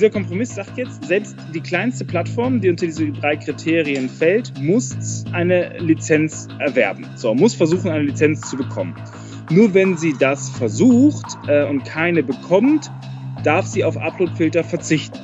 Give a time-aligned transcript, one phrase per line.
[0.00, 5.26] Dieser Kompromiss sagt jetzt, selbst die kleinste Plattform, die unter diese drei Kriterien fällt, muss
[5.32, 7.04] eine Lizenz erwerben.
[7.16, 8.94] So, muss versuchen, eine Lizenz zu bekommen.
[9.50, 12.90] Nur wenn sie das versucht äh, und keine bekommt,
[13.44, 15.18] darf sie auf Uploadfilter verzichten.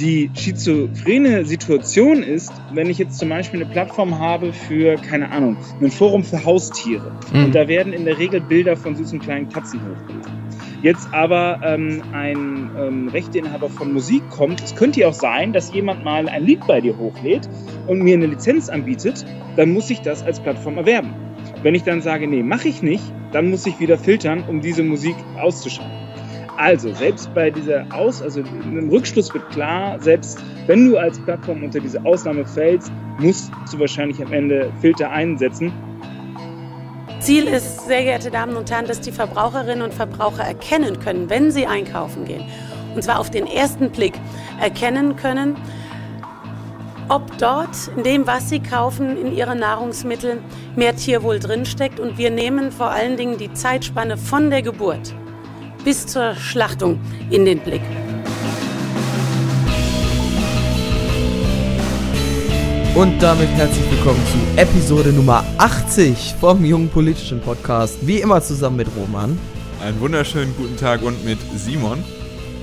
[0.00, 5.58] Die schizophrene Situation ist, wenn ich jetzt zum Beispiel eine Plattform habe für, keine Ahnung,
[5.80, 7.12] ein Forum für Haustiere.
[7.32, 7.44] Mhm.
[7.44, 10.47] Und da werden in der Regel Bilder von süßen kleinen Katzen hochgeladen.
[10.82, 15.72] Jetzt aber ähm, ein ähm, Rechteinhaber von Musik kommt, es könnte ja auch sein, dass
[15.74, 17.48] jemand mal ein Lied bei dir hochlädt
[17.88, 19.24] und mir eine Lizenz anbietet,
[19.56, 21.12] dann muss ich das als Plattform erwerben.
[21.62, 23.02] Wenn ich dann sage, nee, mache ich nicht,
[23.32, 25.98] dann muss ich wieder filtern, um diese Musik auszuschalten.
[26.56, 31.62] Also, selbst bei dieser Aus, also im Rückschluss wird klar, selbst wenn du als Plattform
[31.62, 35.72] unter diese Ausnahme fällst, musst du wahrscheinlich am Ende Filter einsetzen.
[37.28, 41.50] Ziel ist, sehr geehrte Damen und Herren, dass die Verbraucherinnen und Verbraucher erkennen können, wenn
[41.50, 42.42] sie einkaufen gehen,
[42.94, 44.14] und zwar auf den ersten Blick
[44.58, 45.54] erkennen können,
[47.10, 50.38] ob dort in dem, was sie kaufen, in ihren Nahrungsmitteln
[50.74, 52.00] mehr Tierwohl drinsteckt.
[52.00, 55.14] Und wir nehmen vor allen Dingen die Zeitspanne von der Geburt
[55.84, 57.82] bis zur Schlachtung in den Blick.
[62.98, 68.04] Und damit herzlich willkommen zu Episode Nummer 80 vom Jungen Politischen Podcast.
[68.04, 69.38] Wie immer zusammen mit Roman.
[69.80, 72.02] Einen wunderschönen guten Tag und mit Simon.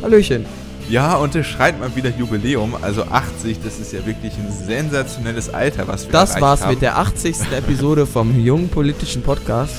[0.02, 0.46] Hallöchen.
[0.90, 5.54] Ja, und es schreit mal wieder Jubiläum, also 80, das ist ja wirklich ein sensationelles
[5.54, 6.72] Alter, was wir Das war's haben.
[6.72, 7.54] mit der 80.
[7.54, 9.76] Episode vom Jungen Politischen Podcast.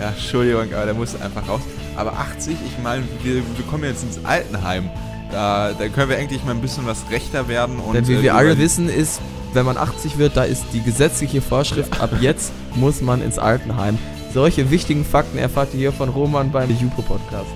[0.00, 1.60] Ja, Entschuldigung, aber der muss einfach raus.
[1.94, 4.88] Aber 80, ich meine, wir, wir kommen jetzt ins Altenheim.
[5.30, 7.80] Da, da können wir endlich mal ein bisschen was rechter werden.
[7.80, 9.20] Und, Denn wie äh, wir alle wissen, ist,
[9.54, 13.98] wenn man 80 wird, da ist die gesetzliche Vorschrift, ab jetzt muss man ins Altenheim.
[14.32, 17.50] Solche wichtigen Fakten erfahrt ihr hier von Roman beim Jupo Podcast.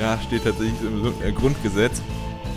[0.00, 2.00] Ja, steht tatsächlich im Grundgesetz.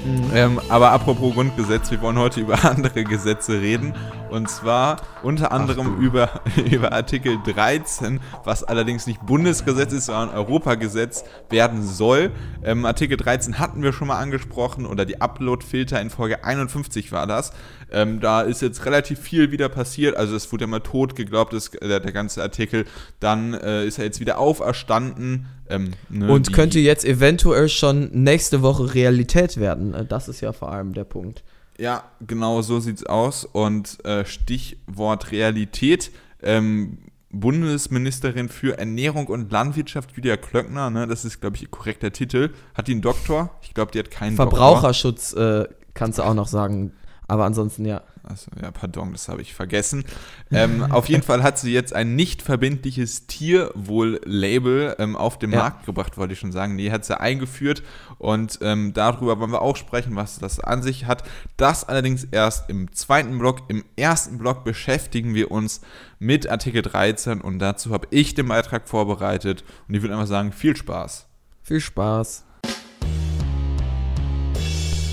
[0.06, 0.24] Mhm.
[0.34, 3.94] Ähm, aber apropos Grundgesetz, wir wollen heute über andere Gesetze reden.
[4.30, 11.24] Und zwar unter anderem über, über Artikel 13, was allerdings nicht Bundesgesetz ist, sondern Europagesetz
[11.50, 12.32] werden soll.
[12.64, 17.28] Ähm, Artikel 13 hatten wir schon mal angesprochen oder die Upload-Filter in Folge 51 war
[17.28, 17.52] das.
[17.92, 20.16] Ähm, da ist jetzt relativ viel wieder passiert.
[20.16, 22.86] Also es wurde ja mal tot geglaubt, das, der, der ganze Artikel.
[23.20, 25.48] Dann äh, ist er jetzt wieder auferstanden.
[25.70, 29.94] Ähm, ne, Und könnte jetzt eventuell schon nächste Woche Realität werden.
[29.94, 31.44] Äh, das ist ja vor allem der Punkt.
[31.78, 33.46] Ja, genau so sieht's aus.
[33.46, 36.12] Und äh, Stichwort Realität.
[36.42, 37.00] Ähm,
[37.30, 42.52] Bundesministerin für Ernährung und Landwirtschaft, Julia Klöckner, ne, das ist, glaube ich, ihr korrekter Titel.
[42.74, 43.52] Hat die einen Doktor?
[43.62, 46.94] Ich glaube, die hat keinen Verbraucherschutz, äh, kannst du auch noch sagen.
[47.28, 48.02] Aber ansonsten ja.
[48.30, 50.04] Achso, ja, pardon, das habe ich vergessen.
[50.52, 55.60] Ähm, auf jeden Fall hat sie jetzt ein nicht verbindliches Tierwohl-Label ähm, auf den ja.
[55.60, 56.78] Markt gebracht, wollte ich schon sagen.
[56.78, 57.84] Die hat sie eingeführt
[58.18, 61.24] und ähm, darüber wollen wir auch sprechen, was das an sich hat.
[61.56, 63.62] Das allerdings erst im zweiten Block.
[63.70, 65.82] Im ersten Block beschäftigen wir uns
[66.20, 70.52] mit Artikel 13 und dazu habe ich den Beitrag vorbereitet und ich würde einfach sagen,
[70.52, 71.28] viel Spaß.
[71.64, 72.47] Viel Spaß.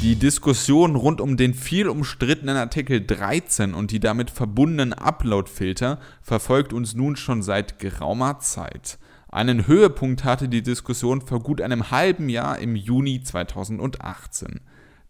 [0.05, 6.75] Die Diskussion rund um den viel umstrittenen Artikel 13 und die damit verbundenen Upload-Filter verfolgt
[6.75, 8.99] uns nun schon seit geraumer Zeit.
[9.31, 14.61] Einen Höhepunkt hatte die Diskussion vor gut einem halben Jahr im Juni 2018.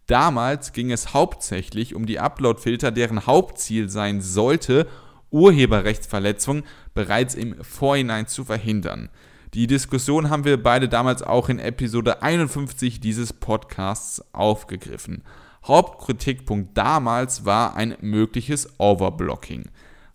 [0.06, 4.86] Damals ging es hauptsächlich um die Upload-Filter, deren Hauptziel sein sollte,
[5.32, 6.62] Urheberrechtsverletzungen
[6.94, 9.08] bereits im Vorhinein zu verhindern.
[9.54, 15.22] Die Diskussion haben wir beide damals auch in Episode 51 dieses Podcasts aufgegriffen.
[15.64, 19.66] Hauptkritikpunkt damals war ein mögliches Overblocking.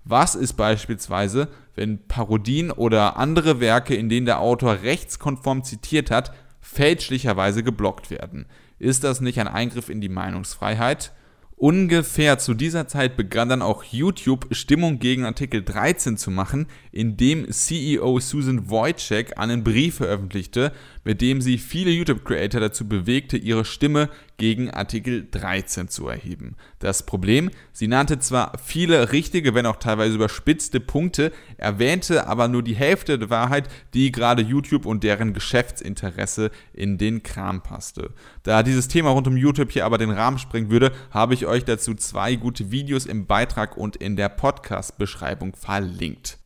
[0.04, 6.34] Was ist beispielsweise, wenn Parodien oder andere Werke, in denen der Autor rechtskonform zitiert hat,
[6.60, 8.46] fälschlicherweise geblockt werden?
[8.78, 11.14] Ist das nicht ein Eingriff in die Meinungsfreiheit?
[11.59, 17.52] Ungefähr zu dieser Zeit begann dann auch YouTube Stimmung gegen Artikel 13 zu machen, indem
[17.52, 20.72] CEO Susan Wojcik einen Brief veröffentlichte,
[21.04, 26.56] mit dem sie viele YouTube-Creator dazu bewegte, ihre Stimme gegen Artikel 13 zu erheben.
[26.79, 32.64] Das Problem, sie nannte zwar viele richtige, wenn auch teilweise überspitzte Punkte, erwähnte aber nur
[32.64, 38.12] die Hälfte der Wahrheit, die gerade YouTube und deren Geschäftsinteresse in den Kram passte.
[38.44, 41.66] Da dieses Thema rund um YouTube hier aber den Rahmen sprengen würde, habe ich euch
[41.66, 46.39] dazu zwei gute Videos im Beitrag und in der Podcast-Beschreibung verlinkt.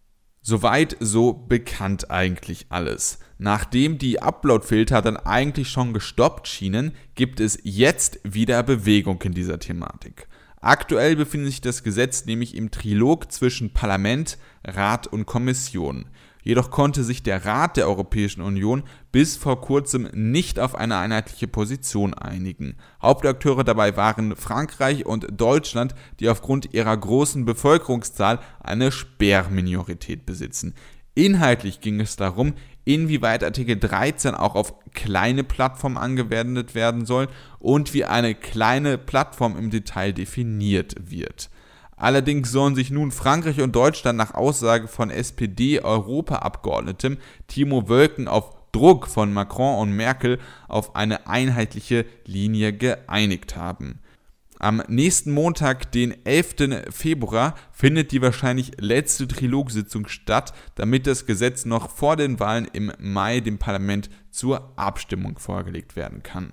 [0.46, 3.20] Soweit so bekannt eigentlich alles.
[3.38, 9.60] Nachdem die Upload-Filter dann eigentlich schon gestoppt schienen, gibt es jetzt wieder Bewegung in dieser
[9.60, 10.28] Thematik.
[10.60, 16.06] Aktuell befindet sich das Gesetz nämlich im Trilog zwischen Parlament, Rat und Kommission.
[16.44, 21.48] Jedoch konnte sich der Rat der Europäischen Union bis vor kurzem nicht auf eine einheitliche
[21.48, 22.76] Position einigen.
[23.02, 30.74] Hauptakteure dabei waren Frankreich und Deutschland, die aufgrund ihrer großen Bevölkerungszahl eine Sperrminorität besitzen.
[31.16, 32.54] Inhaltlich ging es darum,
[32.86, 37.28] inwieweit Artikel 13 auch auf kleine Plattformen angewendet werden soll
[37.60, 41.50] und wie eine kleine Plattform im Detail definiert wird.
[42.04, 47.18] Allerdings sollen sich nun Frankreich und Deutschland nach Aussage von SPD-Europaabgeordnetem
[47.48, 54.02] Timo Wölken auf Druck von Macron und Merkel auf eine einheitliche Linie geeinigt haben.
[54.60, 56.90] Am nächsten Montag, den 11.
[56.90, 62.92] Februar, findet die wahrscheinlich letzte Trilogsitzung statt, damit das Gesetz noch vor den Wahlen im
[63.00, 66.52] Mai dem Parlament zur Abstimmung vorgelegt werden kann.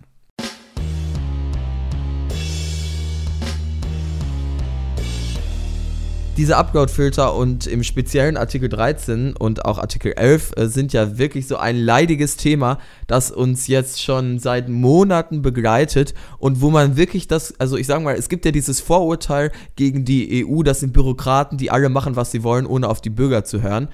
[6.36, 11.46] Diese Upload-Filter und im speziellen Artikel 13 und auch Artikel 11 äh, sind ja wirklich
[11.46, 17.28] so ein leidiges Thema, das uns jetzt schon seit Monaten begleitet und wo man wirklich
[17.28, 20.92] das, also ich sage mal, es gibt ja dieses Vorurteil gegen die EU, das sind
[20.92, 23.88] Bürokraten, die alle machen, was sie wollen, ohne auf die Bürger zu hören.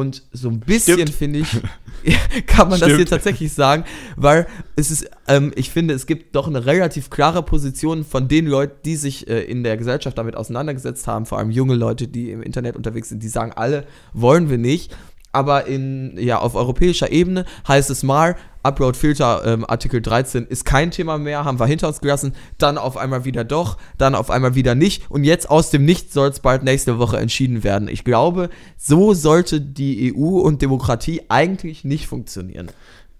[0.00, 1.60] Und so ein bisschen, finde ich,
[2.46, 2.92] kann man Stimmt.
[2.92, 3.84] das hier tatsächlich sagen,
[4.16, 8.46] weil es ist, ähm, ich finde, es gibt doch eine relativ klare Position von den
[8.46, 12.30] Leuten, die sich äh, in der Gesellschaft damit auseinandergesetzt haben, vor allem junge Leute, die
[12.30, 14.96] im Internet unterwegs sind, die sagen alle, wollen wir nicht
[15.32, 20.90] aber in, ja, auf europäischer Ebene heißt es mal, Upload-Filter ähm, Artikel 13 ist kein
[20.90, 24.54] Thema mehr, haben wir hinter uns gelassen, dann auf einmal wieder doch, dann auf einmal
[24.54, 27.88] wieder nicht und jetzt aus dem Nichts soll es bald nächste Woche entschieden werden.
[27.88, 32.70] Ich glaube, so sollte die EU und Demokratie eigentlich nicht funktionieren.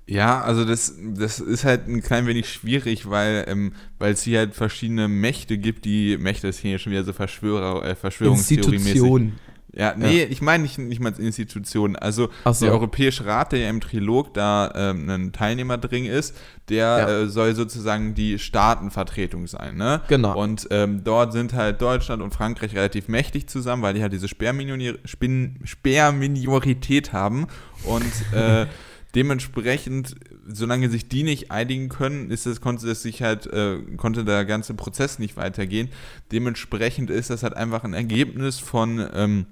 [0.06, 4.40] Ja, also das, das ist halt ein klein wenig schwierig, weil ähm, weil es hier
[4.40, 9.38] halt verschiedene Mächte gibt, die Mächte ist hier schon wieder so Verschwörer, äh, Verschwörungstheorie Institutionen.
[9.72, 10.26] Ja, nee, ja.
[10.28, 11.94] ich meine nicht, nicht mal als Institution.
[11.96, 12.64] Also so.
[12.64, 16.36] der Europäische Rat, der ja im Trilog da ähm, ein Teilnehmer drin ist,
[16.68, 17.08] der ja.
[17.08, 19.76] äh, soll sozusagen die Staatenvertretung sein.
[19.76, 20.00] Ne?
[20.08, 20.36] Genau.
[20.40, 24.26] Und ähm, dort sind halt Deutschland und Frankreich relativ mächtig zusammen, weil die halt diese
[24.28, 27.46] Sperrminorität haben.
[27.84, 28.66] Und äh,
[29.14, 30.16] dementsprechend,
[30.48, 34.44] solange sich die nicht einigen können, ist das, konnte das sich halt, äh, konnte der
[34.44, 35.90] ganze Prozess nicht weitergehen.
[36.32, 39.46] Dementsprechend ist das halt einfach ein Ergebnis von ähm,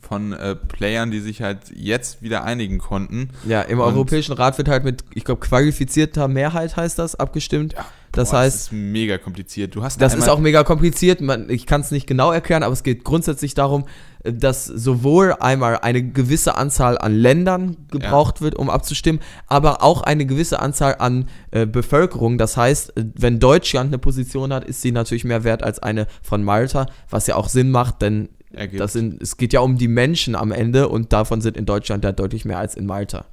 [0.00, 3.30] von äh, Playern, die sich halt jetzt wieder einigen konnten.
[3.44, 7.72] Ja, im und Europäischen Rat wird halt mit, ich glaube, qualifizierter Mehrheit heißt das, abgestimmt.
[7.72, 8.56] Ja, das boah, heißt.
[8.56, 9.74] Das ist mega kompliziert.
[9.74, 11.20] Du hast das ist auch mega kompliziert.
[11.20, 13.86] Man, ich kann es nicht genau erklären, aber es geht grundsätzlich darum,
[14.22, 18.42] äh, dass sowohl einmal eine gewisse Anzahl an Ländern gebraucht ja.
[18.42, 22.38] wird, um abzustimmen, aber auch eine gewisse Anzahl an äh, Bevölkerung.
[22.38, 26.06] Das heißt, äh, wenn Deutschland eine Position hat, ist sie natürlich mehr wert als eine
[26.22, 28.80] von Malta, was ja auch Sinn macht, denn ergibt.
[28.80, 32.04] Das sind, es geht ja um die Menschen am Ende und davon sind in Deutschland
[32.04, 33.26] ja deutlich mehr als in Malta.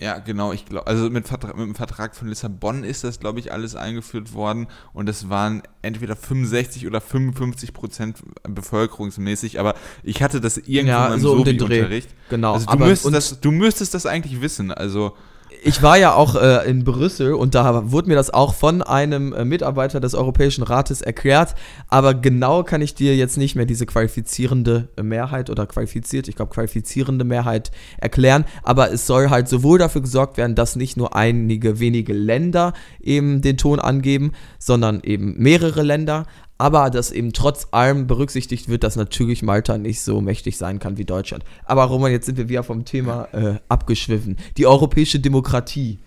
[0.00, 0.52] Ja, genau.
[0.52, 3.76] Ich glaube, also mit, Vertrag, mit dem Vertrag von Lissabon ist das, glaube ich, alles
[3.76, 10.56] eingeführt worden und es waren entweder 65 oder 55 Prozent bevölkerungsmäßig, aber ich hatte das
[10.56, 12.08] irgendwann ja, im so um Unterricht.
[12.28, 12.54] Genau.
[12.54, 14.72] Also du, müsstest das, du müsstest das eigentlich wissen.
[14.72, 15.16] Also
[15.66, 19.32] ich war ja auch äh, in Brüssel und da wurde mir das auch von einem
[19.32, 21.54] äh, Mitarbeiter des Europäischen Rates erklärt.
[21.88, 26.52] Aber genau kann ich dir jetzt nicht mehr diese qualifizierende Mehrheit oder qualifiziert, ich glaube
[26.52, 28.44] qualifizierende Mehrheit erklären.
[28.62, 33.40] Aber es soll halt sowohl dafür gesorgt werden, dass nicht nur einige wenige Länder eben
[33.40, 36.26] den Ton angeben, sondern eben mehrere Länder
[36.58, 40.96] aber dass eben trotz allem berücksichtigt wird, dass natürlich Malta nicht so mächtig sein kann
[40.98, 41.44] wie Deutschland.
[41.64, 44.36] Aber Roman, jetzt sind wir wieder vom Thema äh, abgeschwiffen.
[44.56, 45.98] Die europäische Demokratie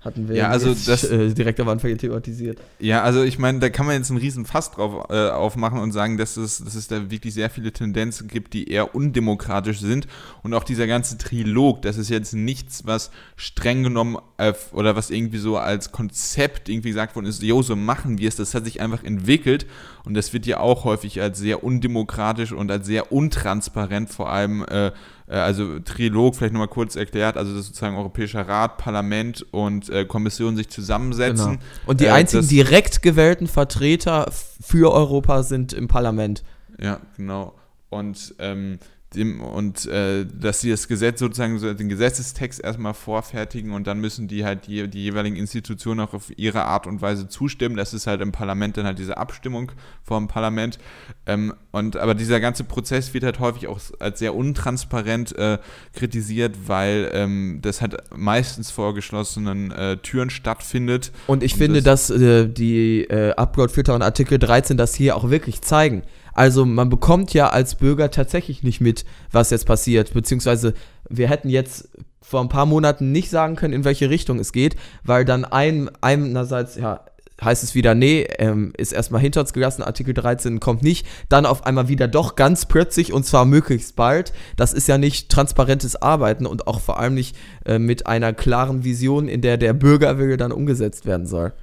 [0.00, 2.58] hatten wir ja, also das, äh, direkt am Anfang thematisiert.
[2.78, 5.92] Ja, also ich meine, da kann man jetzt einen riesen Fass drauf äh, aufmachen und
[5.92, 10.06] sagen, dass es, dass es da wirklich sehr viele Tendenzen gibt, die eher undemokratisch sind.
[10.42, 15.10] Und auch dieser ganze Trilog, das ist jetzt nichts, was streng genommen äh, oder was
[15.10, 18.36] irgendwie so als Konzept irgendwie gesagt worden ist, jo, so machen wir es.
[18.36, 19.66] Das hat sich einfach entwickelt
[20.04, 24.64] und das wird ja auch häufig als sehr undemokratisch und als sehr untransparent vor allem
[24.64, 24.92] äh,
[25.34, 30.56] also Trilog vielleicht nochmal kurz erklärt, also dass sozusagen Europäischer Rat, Parlament und äh, Kommission
[30.56, 31.52] sich zusammensetzen.
[31.52, 31.62] Genau.
[31.86, 36.44] Und die äh, einzigen direkt gewählten Vertreter für Europa sind im Parlament.
[36.80, 37.54] Ja, genau.
[37.88, 38.78] Und ähm,
[39.14, 44.00] dem, und äh, dass sie das Gesetz sozusagen so den Gesetzestext erstmal vorfertigen und dann
[44.00, 47.76] müssen die halt die, die jeweiligen Institutionen auch auf ihre Art und Weise zustimmen.
[47.76, 49.72] Das ist halt im Parlament dann halt diese Abstimmung
[50.02, 50.78] vom Parlament.
[51.26, 55.58] Ähm, und aber dieser ganze Prozess wird halt häufig auch als sehr untransparent äh,
[55.92, 61.12] kritisiert, weil ähm, das halt meistens vor geschlossenen äh, Türen stattfindet.
[61.26, 65.16] Und ich und finde, das dass äh, die äh, Upload-Filter und Artikel 13 das hier
[65.16, 66.02] auch wirklich zeigen.
[66.36, 70.74] Also man bekommt ja als Bürger tatsächlich nicht mit, was jetzt passiert, beziehungsweise
[71.08, 71.88] wir hätten jetzt
[72.20, 75.88] vor ein paar Monaten nicht sagen können, in welche Richtung es geht, weil dann ein,
[76.02, 77.06] einerseits, ja,
[77.42, 81.46] heißt es wieder, nee, ähm, ist erstmal hinter uns gelassen, Artikel 13 kommt nicht, dann
[81.46, 84.34] auf einmal wieder doch ganz plötzlich und zwar möglichst bald.
[84.56, 88.84] Das ist ja nicht transparentes Arbeiten und auch vor allem nicht äh, mit einer klaren
[88.84, 91.54] Vision, in der der Bürgerwille dann umgesetzt werden soll.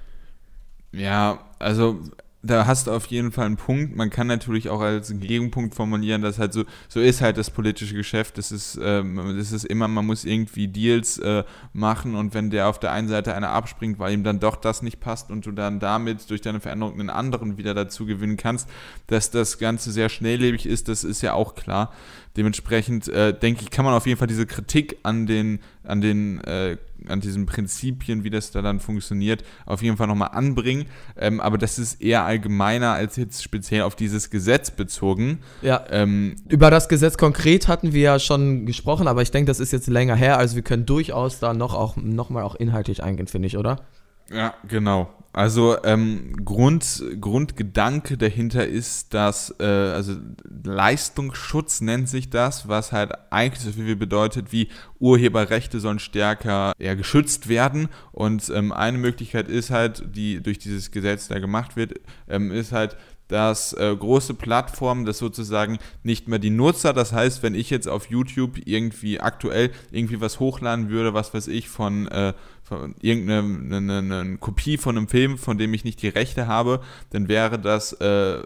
[0.91, 1.99] Ja, also
[2.45, 3.95] da hast du auf jeden Fall einen Punkt.
[3.95, 7.95] Man kann natürlich auch als Gegenpunkt formulieren, dass halt so, so ist halt das politische
[7.95, 8.37] Geschäft.
[8.37, 12.67] Das ist, ähm, das ist immer, man muss irgendwie Deals äh, machen und wenn der
[12.67, 15.53] auf der einen Seite einer abspringt, weil ihm dann doch das nicht passt und du
[15.53, 18.67] dann damit durch deine Veränderung einen anderen wieder dazu gewinnen kannst,
[19.07, 21.93] dass das Ganze sehr schnelllebig ist, das ist ja auch klar.
[22.35, 26.41] Dementsprechend äh, denke ich, kann man auf jeden Fall diese Kritik an den, an den,
[26.43, 30.85] äh, an diesen Prinzipien, wie das da dann funktioniert, auf jeden Fall nochmal anbringen.
[31.15, 35.39] Ähm, aber das ist eher allgemeiner als jetzt speziell auf dieses Gesetz bezogen.
[35.61, 35.85] Ja.
[35.91, 39.71] Ähm, Über das Gesetz konkret hatten wir ja schon gesprochen, aber ich denke, das ist
[39.71, 43.27] jetzt länger her, also wir können durchaus da noch auch noch mal auch inhaltlich eingehen,
[43.27, 43.81] finde ich, oder?
[44.29, 45.09] Ja, genau.
[45.35, 50.15] Also ähm, Grund, Grundgedanke dahinter ist, dass äh, also
[50.63, 56.93] Leistungsschutz nennt sich das, was halt eigentlich so viel bedeutet wie Urheberrechte sollen stärker ja,
[56.93, 57.89] geschützt werden.
[58.11, 61.95] Und ähm, eine Möglichkeit ist halt, die durch dieses Gesetz da gemacht wird,
[62.29, 62.95] ähm, ist halt
[63.33, 67.87] dass äh, große Plattformen das sozusagen nicht mehr die Nutzer, das heißt, wenn ich jetzt
[67.87, 73.39] auf YouTube irgendwie aktuell irgendwie was hochladen würde, was weiß ich, von, äh, von irgendeine
[73.77, 77.27] eine, eine, eine Kopie von einem Film, von dem ich nicht die Rechte habe, dann
[77.27, 78.43] wäre das äh,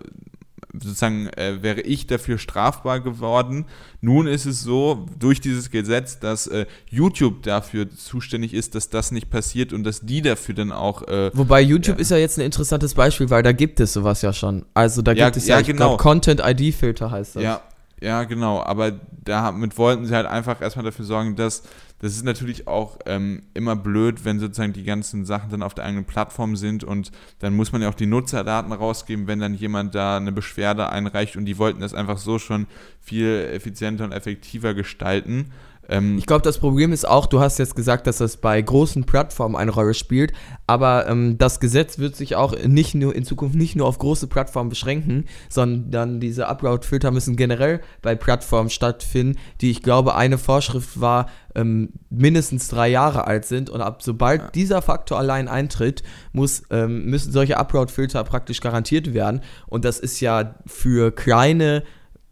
[0.74, 3.66] sozusagen äh, wäre ich dafür strafbar geworden.
[4.02, 9.12] Nun ist es so, durch dieses Gesetz, dass äh, YouTube dafür zuständig ist, dass das
[9.12, 11.08] nicht passiert und dass die dafür dann auch.
[11.08, 12.02] Äh, Wobei YouTube ja.
[12.02, 14.66] ist ja jetzt ein interessantes Beispiel, weil da gibt es sowas ja schon.
[14.74, 15.98] Also da gibt ja, es ja, ja genau.
[15.98, 17.44] Content-ID-Filter heißt das.
[17.44, 17.62] Ja,
[18.02, 18.62] ja, genau.
[18.62, 21.64] Aber damit wollten sie halt einfach erstmal dafür sorgen, dass
[22.00, 25.86] das ist natürlich auch ähm, immer blöd, wenn sozusagen die ganzen Sachen dann auf der
[25.86, 29.96] eigenen Plattform sind und dann muss man ja auch die Nutzerdaten rausgeben, wenn dann jemand
[29.96, 32.68] da eine Beschwerde einreicht und die wollten das einfach so schon
[33.02, 35.52] viel effizienter und effektiver gestalten.
[35.90, 39.06] Ähm, ich glaube, das Problem ist auch, du hast jetzt gesagt, dass das bei großen
[39.06, 40.34] Plattformen eine Rolle spielt,
[40.66, 44.28] aber ähm, das Gesetz wird sich auch nicht nur in Zukunft nicht nur auf große
[44.28, 51.00] Plattformen beschränken, sondern diese Upload-Filter müssen generell bei Plattformen stattfinden, die ich glaube, eine Vorschrift
[51.00, 54.50] war, ähm, mindestens drei Jahre alt sind und ab sobald ja.
[54.52, 60.20] dieser Faktor allein eintritt, muss, ähm, müssen solche Upload-Filter praktisch garantiert werden und das ist
[60.20, 61.84] ja für kleine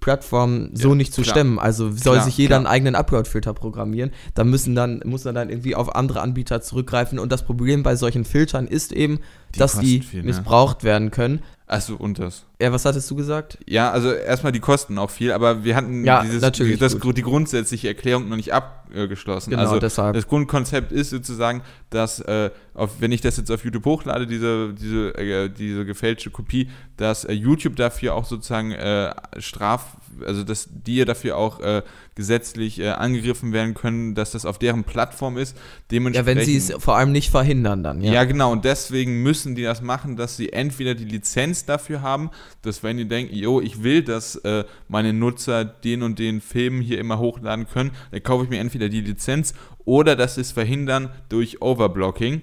[0.06, 1.34] Plattform so ja, nicht zu klar.
[1.34, 1.58] stemmen.
[1.58, 2.60] Also soll klar, sich jeder klar.
[2.60, 4.12] einen eigenen Upload-Filter programmieren.
[4.36, 7.18] Da müssen dann, muss man dann irgendwie auf andere Anbieter zurückgreifen.
[7.18, 9.20] Und das Problem bei solchen Filtern ist eben,
[9.56, 10.28] die dass die viel, ne?
[10.28, 11.42] missbraucht werden können.
[11.68, 12.46] Achso, und das.
[12.62, 13.58] Ja, was hattest du gesagt?
[13.66, 17.22] Ja, also erstmal die kosten auch viel, aber wir hatten ja, dieses, natürlich das, die
[17.24, 19.50] grundsätzliche Erklärung noch nicht abgeschlossen.
[19.50, 20.14] Genau, also deshalb.
[20.14, 24.74] das Grundkonzept ist sozusagen, dass äh, auf, wenn ich das jetzt auf YouTube hochlade, diese,
[24.74, 30.70] diese, äh, diese gefälschte Kopie, dass äh, YouTube dafür auch sozusagen äh, Straf, also dass
[30.72, 31.82] die dafür auch äh,
[32.16, 35.58] gesetzlich äh, angegriffen werden können, dass das auf deren Plattform ist.
[35.92, 38.14] Ja, wenn sie es vor allem nicht verhindern dann, ja.
[38.14, 42.32] Ja, genau, und deswegen müssen die das machen, dass sie entweder die Lizenz dafür haben,
[42.62, 46.82] dass wenn die denken, jo, ich will, dass äh, meine Nutzer den und den Film
[46.82, 49.54] hier immer hochladen können, dann kaufe ich mir entweder die Lizenz
[49.84, 52.42] oder dass sie es verhindern durch Overblocking.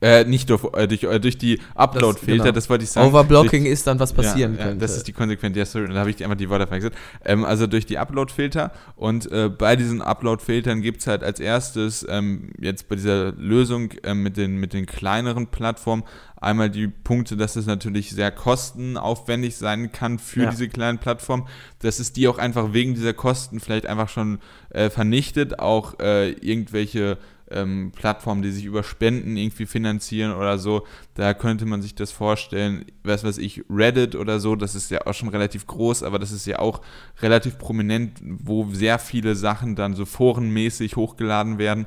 [0.00, 2.54] Äh, nicht durch, äh, durch, äh, durch die Upload-Filter, das, genau.
[2.54, 3.08] das, wollte ich sagen.
[3.08, 4.78] Overblocking durch, ist dann, was passieren ja, könnte.
[4.78, 6.94] das ist die Konsequenz, ja, sorry, da habe ich einfach die Worte vergessen.
[7.24, 12.04] Ähm, also durch die Upload-Filter und äh, bei diesen Upload-Filtern gibt es halt als erstes,
[12.08, 16.02] ähm, jetzt bei dieser Lösung ähm, mit, den, mit den kleineren Plattformen,
[16.44, 20.50] einmal die Punkte, dass es natürlich sehr kostenaufwendig sein kann für ja.
[20.50, 21.48] diese kleinen Plattformen,
[21.80, 24.38] dass es die auch einfach wegen dieser Kosten vielleicht einfach schon
[24.70, 27.18] äh, vernichtet, auch äh, irgendwelche
[27.54, 30.86] ähm, Plattformen, die sich über Spenden irgendwie finanzieren oder so.
[31.14, 35.06] Da könnte man sich das vorstellen, was weiß ich, Reddit oder so, das ist ja
[35.06, 36.82] auch schon relativ groß, aber das ist ja auch
[37.22, 41.86] relativ prominent, wo sehr viele Sachen dann so forenmäßig hochgeladen werden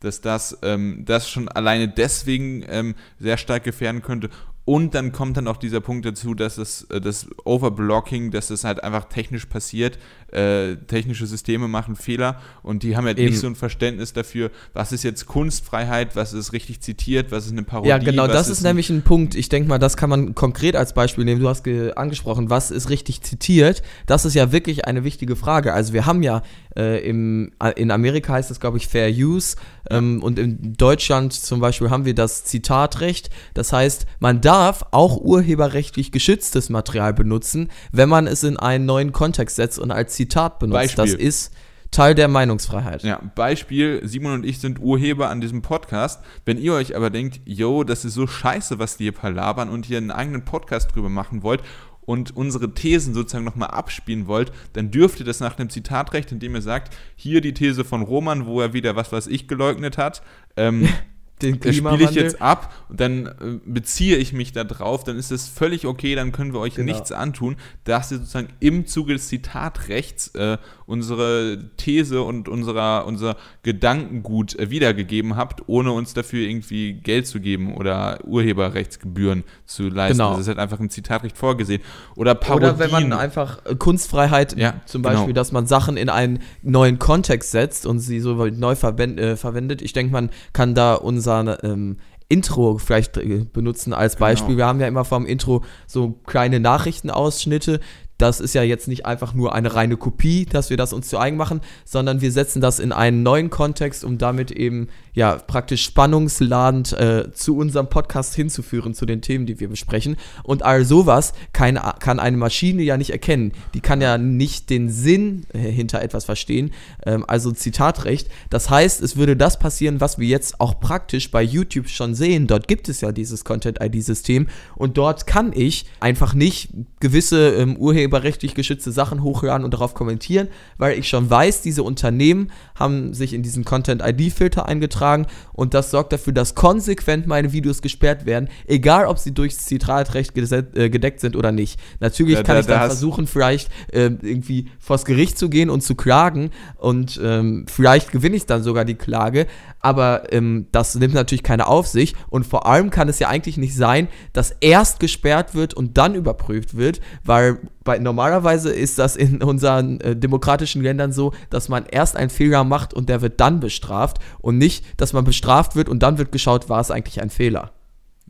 [0.00, 4.28] dass das, ähm, das schon alleine deswegen ähm, sehr stark gefährden könnte.
[4.66, 8.64] Und dann kommt dann auch dieser Punkt dazu, dass es äh, das Overblocking, dass das
[8.64, 9.96] halt einfach technisch passiert.
[10.32, 13.30] Äh, technische Systeme machen Fehler und die haben halt Eben.
[13.30, 17.52] nicht so ein Verständnis dafür, was ist jetzt Kunstfreiheit, was ist richtig zitiert, was ist
[17.52, 17.90] eine Parodie.
[17.90, 19.36] Ja, genau, das ist, ist nämlich ein Punkt.
[19.36, 21.40] Ich denke mal, das kann man konkret als Beispiel nehmen.
[21.40, 21.66] Du hast
[21.96, 23.82] angesprochen, was ist richtig zitiert.
[24.06, 25.72] Das ist ja wirklich eine wichtige Frage.
[25.72, 26.42] Also wir haben ja
[26.76, 29.56] äh, im, äh, in Amerika heißt das, glaube ich, Fair Use.
[29.90, 33.30] Ähm, und in Deutschland zum Beispiel haben wir das Zitatrecht.
[33.54, 39.12] Das heißt, man darf auch urheberrechtlich geschütztes Material benutzen, wenn man es in einen neuen
[39.12, 40.96] Kontext setzt und als Zitat benutzt.
[40.96, 41.04] Beispiel.
[41.04, 41.54] Das ist
[41.90, 43.02] Teil der Meinungsfreiheit.
[43.02, 46.22] Ja, Beispiel, Simon und ich sind Urheber an diesem Podcast.
[46.44, 49.88] Wenn ihr euch aber denkt, yo, das ist so scheiße, was die hier palabern und
[49.88, 51.62] ihr einen eigenen Podcast drüber machen wollt
[52.00, 56.54] und unsere Thesen sozusagen nochmal abspielen wollt, dann dürft ihr das nach einem Zitatrecht, indem
[56.54, 60.22] ihr sagt, hier die These von Roman, wo er wieder was, was ich geleugnet hat,
[60.56, 60.88] ähm,
[61.42, 63.30] Den spiele ich jetzt ab dann äh,
[63.64, 66.92] beziehe ich mich da drauf, dann ist es völlig okay, dann können wir euch Genau.
[66.92, 73.36] nichts antun, dass ihr sozusagen im Zuge des Zitatrechts äh, unsere These und unserer, unser
[73.62, 80.18] Gedankengut äh, wiedergegeben habt, ohne uns dafür irgendwie Geld zu geben oder Urheberrechtsgebühren zu leisten.
[80.18, 80.32] Genau.
[80.32, 81.82] Das ist halt einfach im Zitatrecht vorgesehen.
[82.14, 82.70] Oder Parodien.
[82.70, 85.14] Oder wenn man einfach äh, Kunstfreiheit, Ja, zum genau.
[85.14, 89.82] Beispiel, dass man Sachen in einen neuen Kontext setzt und sie so neu verwend, verwendet.
[89.82, 90.94] Ich denke, man kann da
[91.26, 91.96] unser ähm,
[92.28, 94.48] Intro vielleicht äh, benutzen als Beispiel.
[94.48, 94.58] Genau.
[94.58, 97.80] Wir haben ja immer vom Intro so kleine Nachrichtenausschnitte.
[98.18, 101.18] Das ist ja jetzt nicht einfach nur eine reine Kopie, dass wir das uns zu
[101.18, 105.82] eigen machen, sondern wir setzen das in einen neuen Kontext, um damit eben ja praktisch
[105.82, 110.16] spannungsladend äh, zu unserem Podcast hinzuführen, zu den Themen, die wir besprechen.
[110.42, 113.52] Und all sowas kann, kann eine Maschine ja nicht erkennen.
[113.74, 116.72] Die kann ja nicht den Sinn äh, hinter etwas verstehen,
[117.04, 118.28] ähm, also Zitatrecht.
[118.50, 122.46] Das heißt, es würde das passieren, was wir jetzt auch praktisch bei YouTube schon sehen.
[122.46, 126.70] Dort gibt es ja dieses Content-ID-System und dort kann ich einfach nicht
[127.00, 130.48] gewisse ähm, urheberrechtlich geschützte Sachen hochladen und darauf kommentieren,
[130.78, 136.12] weil ich schon weiß, diese Unternehmen haben sich in diesen Content-ID-Filter eingetragen und das sorgt
[136.12, 141.20] dafür, dass konsequent meine Videos gesperrt werden, egal ob sie durchs Zitatrecht geset- äh, gedeckt
[141.20, 141.80] sind oder nicht.
[142.00, 145.68] Natürlich Da- kann da- ich dann da versuchen, vielleicht ähm, irgendwie vors Gericht zu gehen
[145.70, 149.46] und zu klagen und ähm, vielleicht gewinne ich dann sogar die Klage,
[149.80, 153.56] aber ähm, das nimmt natürlich keine auf sich und vor allem kann es ja eigentlich
[153.56, 159.16] nicht sein, dass erst gesperrt wird und dann überprüft wird, weil bei, normalerweise ist das
[159.16, 163.40] in unseren äh, demokratischen Ländern so, dass man erst einen Fehler macht und der wird
[163.40, 167.22] dann bestraft und nicht, dass man bestraft wird und dann wird geschaut, war es eigentlich
[167.22, 167.72] ein Fehler.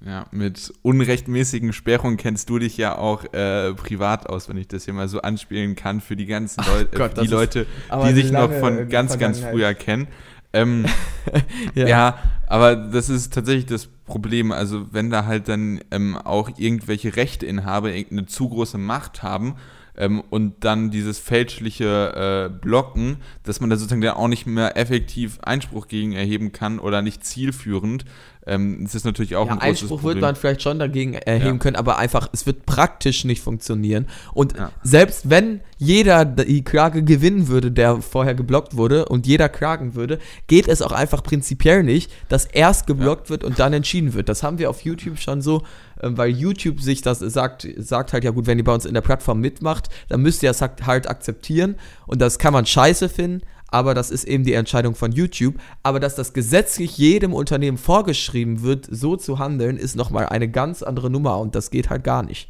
[0.05, 4.85] Ja, mit unrechtmäßigen Sperrungen kennst du dich ja auch äh, privat aus, wenn ich das
[4.85, 7.67] hier mal so anspielen kann, für die ganzen Leute, Gott, für die Leute,
[8.04, 10.07] die sich noch von ganz, ganz früher kennen.
[10.52, 10.85] Ähm,
[11.75, 12.19] ja.
[12.47, 14.52] aber das ist tatsächlich das Problem.
[14.52, 19.56] Also, wenn da halt dann ähm, auch irgendwelche Rechteinhaber irgendeine zu große Macht haben
[19.97, 24.76] ähm, und dann dieses fälschliche äh, Blocken, dass man da sozusagen dann auch nicht mehr
[24.76, 28.04] effektiv Einspruch gegen erheben kann oder nicht zielführend,
[28.47, 30.15] ähm, das ist natürlich auch Ja, ein großes Einspruch Problem.
[30.17, 31.59] wird man vielleicht schon dagegen erheben Ja.
[31.59, 34.06] können, aber einfach, es wird praktisch nicht funktionieren.
[34.35, 34.71] Und Ja.
[34.85, 40.19] selbst wenn jeder die Klage gewinnen würde, der vorher geblockt wurde, und jeder klagen würde,
[40.47, 44.28] geht es auch einfach prinzipiell nicht, dass erst geblockt wird und dann entschieden wird.
[44.28, 45.63] Das haben wir auf YouTube schon so,
[46.02, 49.00] weil YouTube sich das sagt, sagt halt, ja gut, wenn ihr bei uns in der
[49.00, 51.76] Plattform mitmacht, dann müsst ihr das halt- halt akzeptieren.
[52.06, 55.56] Und das kann man scheiße finden, aber das ist eben die Entscheidung von YouTube.
[55.82, 60.82] Aber dass das gesetzlich jedem Unternehmen vorgeschrieben wird, so zu handeln, ist nochmal eine ganz
[60.82, 62.49] andere Nummer und das geht halt gar nicht.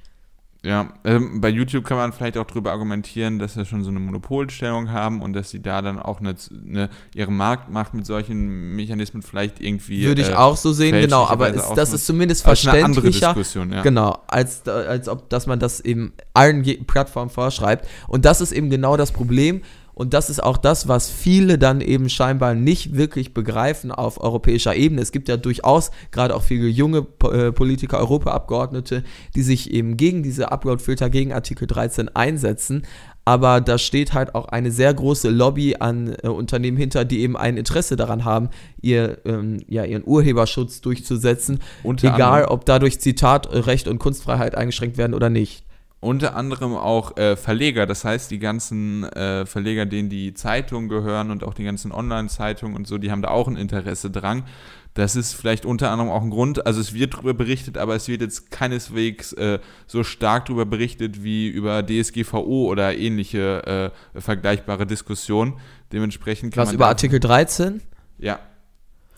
[0.67, 4.01] Ja, ähm, bei YouTube kann man vielleicht auch darüber argumentieren, dass sie schon so eine
[4.01, 6.35] Monopolstellung haben und dass sie da dann auch eine,
[6.69, 10.05] eine ihre Marktmacht mit solchen Mechanismen vielleicht irgendwie.
[10.05, 13.37] Würde ich äh, auch so sehen, genau, aber es, das ist zumindest ist verständlicher.
[13.71, 13.83] Ja.
[13.83, 17.87] Genau, als, als ob, dass man das eben allen Plattformen vorschreibt.
[18.09, 19.63] Und das ist eben genau das Problem.
[19.99, 24.77] Und das ist auch das, was viele dann eben scheinbar nicht wirklich begreifen auf europäischer
[24.77, 25.01] Ebene.
[25.01, 29.05] Es gibt ja durchaus gerade auch viele junge äh, Politiker, Europaabgeordnete,
[29.35, 32.83] die sich eben gegen diese Upload-Filter, gegen Artikel 13 einsetzen.
[33.25, 37.35] Aber da steht halt auch eine sehr große Lobby an äh, Unternehmen hinter, die eben
[37.35, 38.51] ein Interesse daran haben,
[38.83, 41.61] ihr, ähm, ja, ihren Urheberschutz durchzusetzen.
[41.83, 45.66] Unter egal, anderem- ob dadurch Zitatrecht und Kunstfreiheit eingeschränkt werden oder nicht.
[46.01, 51.31] Unter anderem auch äh, Verleger, das heißt, die ganzen äh, Verleger, denen die Zeitungen gehören
[51.31, 54.45] und auch die ganzen Online-Zeitungen und so, die haben da auch ein Interesse dran.
[54.93, 58.09] Das ist vielleicht unter anderem auch ein Grund, also es wird darüber berichtet, aber es
[58.09, 64.87] wird jetzt keineswegs äh, so stark darüber berichtet wie über DSGVO oder ähnliche äh, vergleichbare
[64.87, 65.55] Diskussionen.
[65.93, 67.83] Dementsprechend kann Was über Artikel 13?
[68.19, 68.39] Ja.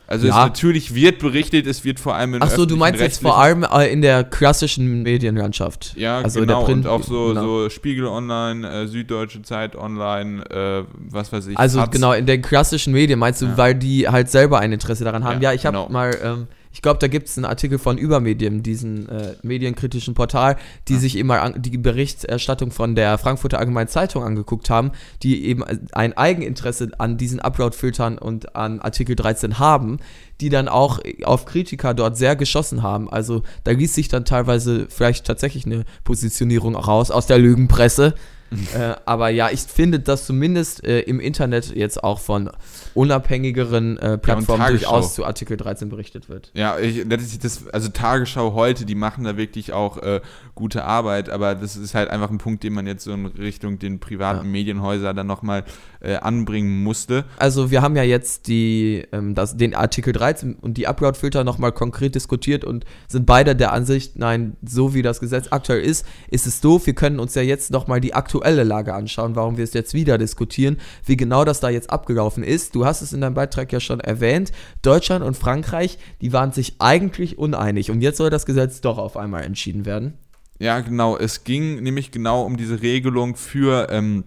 [0.08, 0.32] Also Ja.
[0.32, 3.38] es natürlich wird berichtet, es wird vor allem in Achso, du öffentlichen meinst jetzt vor
[3.38, 5.92] allem äh, in der klassischen Medienlandschaft.
[5.96, 6.64] Ja, also genau.
[6.64, 7.42] und auch so, genau.
[7.64, 11.58] so Spiegel Online, äh, Süddeutsche Zeit Online, äh, was weiß ich.
[11.58, 11.90] Also Taz.
[11.90, 13.58] genau, in den klassischen Medien meinst du, Ja.
[13.58, 15.42] weil die halt selber ein Interesse daran haben.
[15.42, 15.90] Ja, Ja, ich habe genau.
[15.90, 20.56] mal, ähm, ich glaube, da gibt es einen Artikel von Übermedien, diesen äh, medienkritischen Portal,
[20.88, 25.46] die sich eben mal an, die Berichterstattung von der Frankfurter Allgemeinen Zeitung angeguckt haben, die
[25.46, 29.98] eben ein Eigeninteresse an diesen Upload-Filtern und an Artikel 13 haben,
[30.40, 33.10] die dann auch auf Kritiker dort sehr geschossen haben.
[33.10, 38.14] Also da ließ sich dann teilweise vielleicht tatsächlich eine Positionierung auch raus aus der Lügenpresse.
[38.74, 42.50] äh, aber ja, ich finde, dass zumindest äh, im Internet jetzt auch von
[42.94, 44.90] unabhängigeren äh, Plattformen Tagesschau.
[44.90, 46.50] durchaus zu Artikel 13 berichtet wird.
[46.54, 50.20] Ja, ich, das, also Tagesschau heute, die machen da wirklich auch äh,
[50.54, 53.78] gute Arbeit, aber das ist halt einfach ein Punkt, den man jetzt so in Richtung
[53.78, 54.50] den privaten Ja.
[54.50, 55.64] Medienhäuser dann nochmal
[56.00, 57.24] äh, anbringen musste.
[57.38, 61.72] Also wir haben ja jetzt die, ähm, das, den Artikel 13 und die Upload-Filter nochmal
[61.72, 66.46] konkret diskutiert und sind beide der Ansicht, nein, so wie das Gesetz aktuell ist, ist
[66.46, 66.86] es doof.
[66.86, 70.18] Wir können uns ja jetzt nochmal die aktuelle Lage anschauen, warum wir es jetzt wieder
[70.18, 72.74] diskutieren, wie genau das da jetzt abgelaufen ist.
[72.74, 76.76] Du hast es in deinem Beitrag ja schon erwähnt, Deutschland und Frankreich, die waren sich
[76.78, 80.14] eigentlich uneinig und jetzt soll das Gesetz doch auf einmal entschieden werden.
[80.60, 81.16] Ja, genau.
[81.16, 84.24] Es ging nämlich genau um diese Regelung für ähm,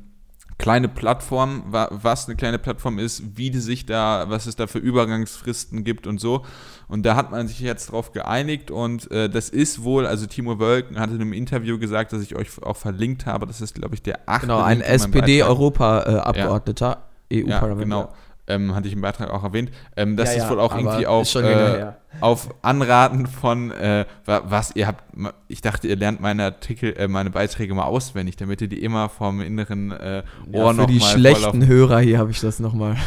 [0.62, 4.68] kleine Plattformen, wa was eine kleine Plattform ist, wie die sich da, was es da
[4.68, 6.46] für Übergangsfristen gibt und so.
[6.88, 10.60] Und da hat man sich jetzt drauf geeinigt und äh, das ist wohl, also Timo
[10.60, 13.96] Wölken hatte in einem Interview gesagt, dass ich euch auch verlinkt habe, das ist, glaube
[13.96, 15.28] ich, der achte Genau, ein Link in meinem Beitrag.
[15.30, 16.98] SPD-Europa-Abgeordneter,
[17.32, 17.82] Ja, EU-Parlament.
[17.84, 18.10] genau.
[18.52, 19.72] Ähm, hatte ich im Beitrag auch erwähnt.
[19.96, 24.42] Ähm, das Ja, ist ja, wohl auch irgendwie auf, äh, auf Anraten von, äh, wa-
[24.46, 25.04] was ihr habt,
[25.48, 29.10] ich dachte, ihr lernt meine Artikel, äh, meine Beiträge mal auswendig, damit ihr die immer
[29.10, 32.60] vom inneren äh, Ohr Ja, noch für die mal schlechten Hörer hier habe ich das
[32.60, 32.96] nochmal.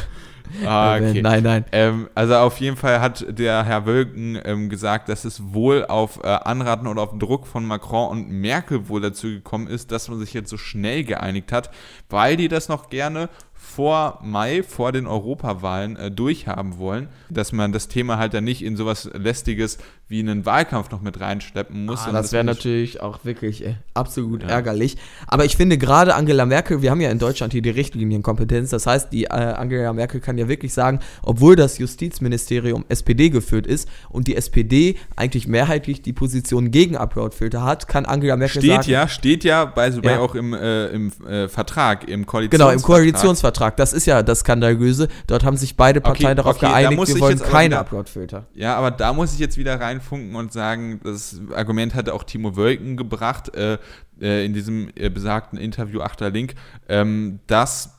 [0.64, 1.22] Ah, okay.
[1.22, 1.64] Nein, nein.
[1.72, 6.20] Ähm, also auf jeden Fall hat der Herr Wölken ähm, gesagt, dass es wohl auf
[6.22, 10.18] äh, Anraten oder auf Druck von Macron und Merkel wohl dazu gekommen ist, dass man
[10.18, 11.70] sich jetzt so schnell geeinigt hat,
[12.10, 13.30] weil die das noch gerne
[13.74, 18.62] vor Mai, vor den Europawahlen äh, durchhaben wollen, dass man das Thema halt dann nicht
[18.62, 19.78] in sowas lästiges
[20.14, 22.06] wie einen Wahlkampf noch mit reinschleppen muss.
[22.06, 24.48] Ah, das wäre natürlich auch wirklich äh, absolut Ja.
[24.50, 24.96] ärgerlich.
[25.26, 28.86] Aber ich finde gerade Angela Merkel, wir haben ja in Deutschland hier die Richtlinienkompetenz, das
[28.86, 33.88] heißt, die äh, Angela Merkel kann ja wirklich sagen, obwohl das Justizministerium SPD geführt ist
[34.08, 38.90] und die SPD eigentlich mehrheitlich die Position gegen Uploadfilter hat, kann Angela Merkel Steht sagen,
[38.90, 40.20] ja, steht ja, by the way, Ja.
[40.20, 42.76] auch im, äh, im äh, Vertrag, im Genau, Koalitionsvertrag.
[42.76, 45.08] im Koalitionsvertrag, das ist ja das Skandalöse.
[45.26, 48.46] Dort haben sich beide Parteien Okay, darauf okay, da geeinigt, muss wir wollen keine Uploadfilter.
[48.54, 52.56] Ja, aber da muss ich jetzt wieder reinfunken und sagen, das Argument hatte auch Timo
[52.56, 53.78] Wölken gebracht äh,
[54.20, 56.54] äh, in diesem äh, besagten Interview, achter Link,
[56.88, 57.93] ähm, dass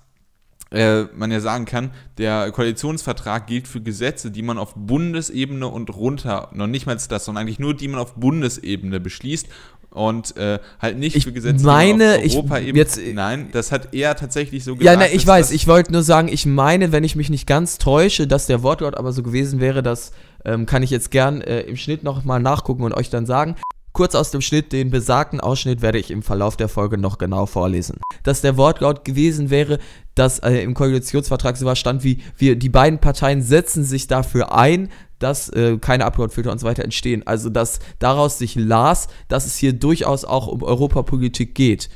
[0.71, 6.49] man ja sagen kann, der Koalitionsvertrag gilt für Gesetze, die man auf Bundesebene und runter,
[6.53, 9.47] noch nicht mal das, sondern eigentlich nur die man auf Bundesebene beschließt
[9.91, 12.77] und äh, halt nicht Ich für Gesetze, meine, die ich- man auf Europaebene.
[12.77, 14.97] jetzt- Nein, das hat er tatsächlich so Ja, gesagt.
[14.99, 17.77] na, ich dass weiß, ich wollte nur sagen, ich meine, wenn ich mich nicht ganz
[17.77, 20.11] täusche, dass der Wortlaut aber so gewesen wäre, das
[20.43, 23.55] ähm, kann ich jetzt gern äh, im Schnitt nochmal nachgucken und euch dann sagen.
[23.93, 27.45] Kurz aus dem Schnitt, den besagten Ausschnitt werde ich im Verlauf der Folge noch genau
[27.45, 27.99] vorlesen.
[28.23, 29.79] Dass der Wortlaut gewesen wäre,
[30.15, 34.89] dass äh, im Koalitionsvertrag sowas stand wie, wir, die beiden Parteien setzen sich dafür ein,
[35.19, 37.25] dass äh, keine Uploadfilter und so weiter entstehen.
[37.25, 41.89] Also, dass daraus sich las, dass es hier durchaus auch um Europapolitik geht.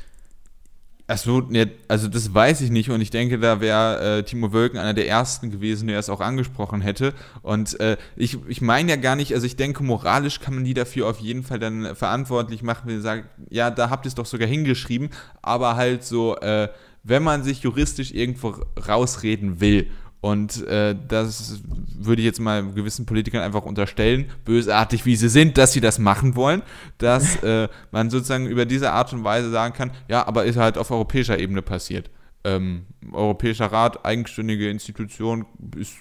[1.09, 4.77] Achso, ja, also das weiß ich nicht und ich denke, da wäre äh, Timo Wölken
[4.77, 7.15] einer der ersten gewesen, der es auch angesprochen hätte.
[7.41, 10.75] Und äh, ich, ich meine ja gar nicht, also ich denke, moralisch kann man die
[10.75, 14.15] dafür auf jeden Fall dann verantwortlich machen, wenn sie sagen, ja, da habt ihr es
[14.15, 15.09] doch sogar hingeschrieben,
[15.41, 16.69] aber halt so, äh,
[17.03, 18.55] wenn man sich juristisch irgendwo
[18.87, 19.89] rausreden will.
[20.21, 21.61] Und äh, das
[21.97, 25.97] würde ich jetzt mal gewissen Politikern einfach unterstellen, bösartig wie sie sind, dass sie das
[25.97, 26.61] machen wollen,
[26.97, 30.77] dass äh, man sozusagen über diese Art und Weise sagen kann, ja, aber ist halt
[30.77, 32.09] auf europäischer Ebene passiert.
[32.43, 35.45] Ähm, Europäischer Rat, eigenständige Institution,
[35.77, 35.95] ist,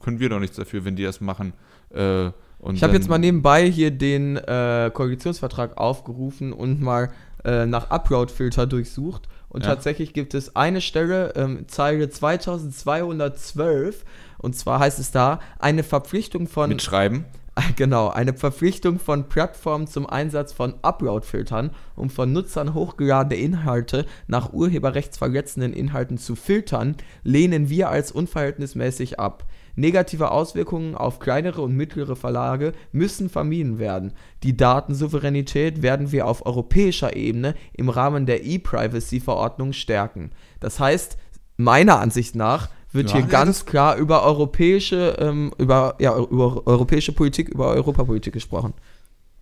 [0.00, 1.54] können wir doch nichts dafür, wenn die das machen.
[1.94, 2.30] Äh,
[2.72, 7.10] Ich habe jetzt mal nebenbei hier den äh, Koalitionsvertrag aufgerufen und mal
[7.44, 9.28] äh, nach Upload-Filter durchsucht.
[9.52, 9.74] Und Ja.
[9.74, 14.04] tatsächlich gibt es eine Stelle, ähm, Zeile 2212,
[14.38, 17.26] und zwar heißt es da, eine Verpflichtung von mitschreiben.
[17.76, 24.54] Genau, eine Verpflichtung von Plattformen zum Einsatz von Upload-Filtern, um von Nutzern hochgeladene Inhalte nach
[24.54, 29.44] urheberrechtsverletzenden Inhalten zu filtern, lehnen wir als unverhältnismäßig ab.
[29.74, 34.12] Negative Auswirkungen auf kleinere und mittlere Verlage müssen vermieden werden.
[34.42, 40.30] Die Datensouveränität werden wir auf europäischer Ebene im Rahmen der E-Privacy-Verordnung stärken.
[40.60, 41.16] Das heißt,
[41.56, 43.16] meiner Ansicht nach wird Ja.
[43.16, 48.74] hier Ja, ganz klar über europäische, ähm, über, ja, über europäische Politik, über Europapolitik gesprochen.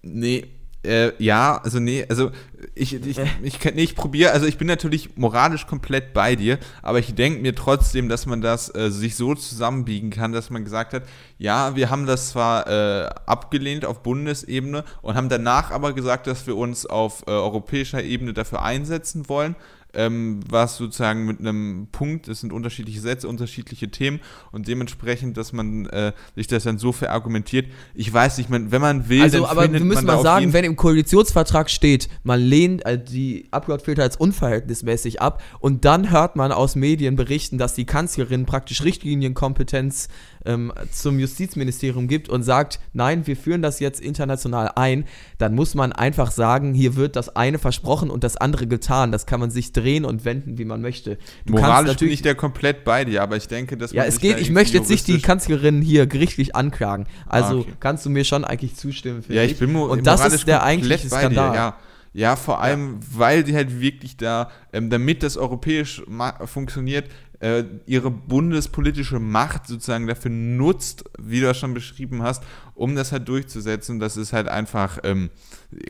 [0.03, 0.47] Nee,
[0.85, 2.31] äh, ja, also nee, also
[2.75, 6.59] ich, ich, ich, kann- nee, ich probiere, also ich bin natürlich moralisch komplett bei dir,
[6.83, 10.64] aber ich denke mir trotzdem, dass man das äh, sich so zusammenbiegen kann, dass man
[10.64, 11.03] gesagt hat,
[11.38, 16.47] ja, wir haben das zwar äh, abgelehnt auf Bundesebene und haben danach aber gesagt, dass
[16.47, 19.57] wir uns auf äh, europäischer Ebene dafür einsetzen wollen.
[19.94, 24.20] Ähm, was sozusagen mit einem Punkt, es sind unterschiedliche Sätze, unterschiedliche Themen
[24.53, 27.66] und dementsprechend, dass man äh, sich das dann so verargumentiert.
[27.94, 30.64] Ich weiß nicht, man, wenn man will, Also, dann aber wir müssen mal sagen, wenn
[30.64, 36.53] im Koalitionsvertrag steht, man lehnt äh, die Uploadfilter als unverhältnismäßig ab und dann hört man
[36.53, 40.09] aus Medien berichten, dass die Kanzlerin praktisch Richtlinienkompetenz
[40.44, 45.05] ähm, zum Justizministerium gibt und sagt, nein, wir führen das jetzt international ein,
[45.38, 49.12] dann muss man einfach sagen, hier wird das eine versprochen und das andere getan.
[49.12, 51.18] Das kann man sich drehen und wenden, wie man möchte.
[51.44, 54.14] Du Moralisch bin ich da komplett bei dir, aber ich denke, dass ja, man es
[54.16, 57.07] sich geht, ich möchte jetzt nicht die Kanzlerin hier gerichtlich anklagen.
[57.26, 57.72] Also Ah, okay.
[57.81, 60.62] kannst du mir schon eigentlich zustimmen, Ja, ich bin mo Und das moralisch ist der
[60.62, 61.50] eigentliche bei Skandal.
[61.50, 61.76] Dir, ja.
[62.12, 66.03] ja, vor allem, weil die halt wirklich da, ähm, damit das europäisch
[66.46, 67.07] funktioniert,
[67.40, 72.42] äh, ihre bundespolitische Macht sozusagen dafür nutzt, wie du das schon beschrieben hast,
[72.74, 73.98] um das halt durchzusetzen.
[73.98, 75.31] Das ist halt einfach, ähm,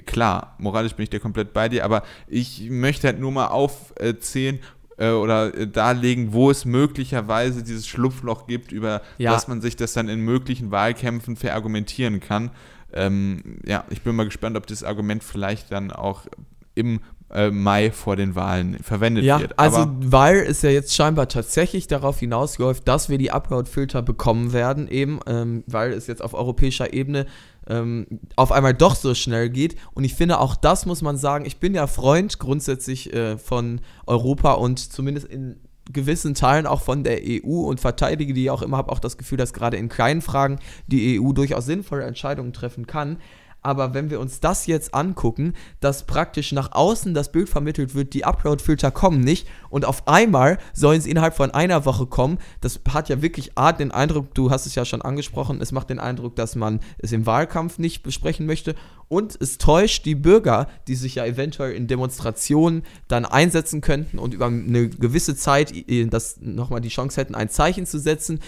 [0.06, 4.60] klar, moralisch bin ich da komplett bei dir, aber ich möchte halt nur mal aufzählen,
[4.96, 9.32] äh, oder äh, darlegen, wo es möglicherweise dieses Schlupfloch gibt, über Ja.
[9.32, 12.50] das man sich das dann in möglichen Wahlkämpfen verargumentieren kann.
[12.92, 16.26] Ähm, ja, ich bin mal gespannt, ob das Argument vielleicht dann auch
[16.74, 17.00] im
[17.32, 19.58] äh, Mai vor den Wahlen verwendet Ja, wird.
[19.58, 24.52] also Aber weil es ja jetzt scheinbar tatsächlich darauf hinausläuft, dass wir die Upload-Filter bekommen
[24.52, 27.26] werden, eben, ähm, weil es jetzt auf europäischer Ebene
[27.68, 29.76] ähm, auf einmal doch so schnell geht.
[29.94, 33.80] Und ich finde, auch das muss man sagen, ich bin ja Freund grundsätzlich äh, von
[34.06, 35.56] Europa und zumindest in
[35.92, 39.38] gewissen Teilen auch von der EU und verteidige die auch immer, habe auch das Gefühl,
[39.38, 43.18] dass gerade in kleinen Fragen die EU durchaus sinnvolle Entscheidungen treffen kann.
[43.62, 48.14] Aber wenn wir uns das jetzt angucken, dass praktisch nach außen das Bild vermittelt wird,
[48.14, 52.81] die Upload-Filter kommen nicht und auf einmal sollen sie innerhalb von einer Woche kommen, das
[52.88, 55.99] hat ja wirklich Art den Eindruck, du hast es ja schon angesprochen, es macht den
[55.99, 58.75] Eindruck, dass man es im Wahlkampf nicht besprechen möchte
[59.09, 64.33] und es täuscht die Bürger, die sich ja eventuell in Demonstrationen dann einsetzen könnten und
[64.33, 65.73] über eine gewisse Zeit
[66.11, 68.40] das nochmal die Chance hätten, ein Zeichen zu setzen.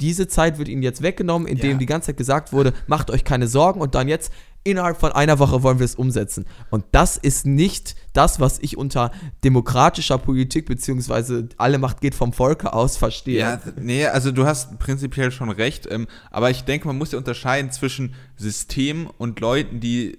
[0.00, 1.76] Diese Zeit wird ihnen jetzt weggenommen, indem Ja.
[1.78, 4.32] die ganze Zeit gesagt wurde, macht euch keine Sorgen und dann jetzt
[4.64, 6.46] innerhalb von einer Woche wollen wir es umsetzen.
[6.70, 9.10] Und das ist nicht das, was ich unter
[9.44, 13.40] demokratischer Politik beziehungsweise alle Macht geht vom Volke aus verstehe.
[13.40, 17.18] Ja, nee, also du hast prinzipiell schon recht, ähm, aber ich denke, man muss ja
[17.18, 20.16] unterscheiden zwischen System und Leuten, die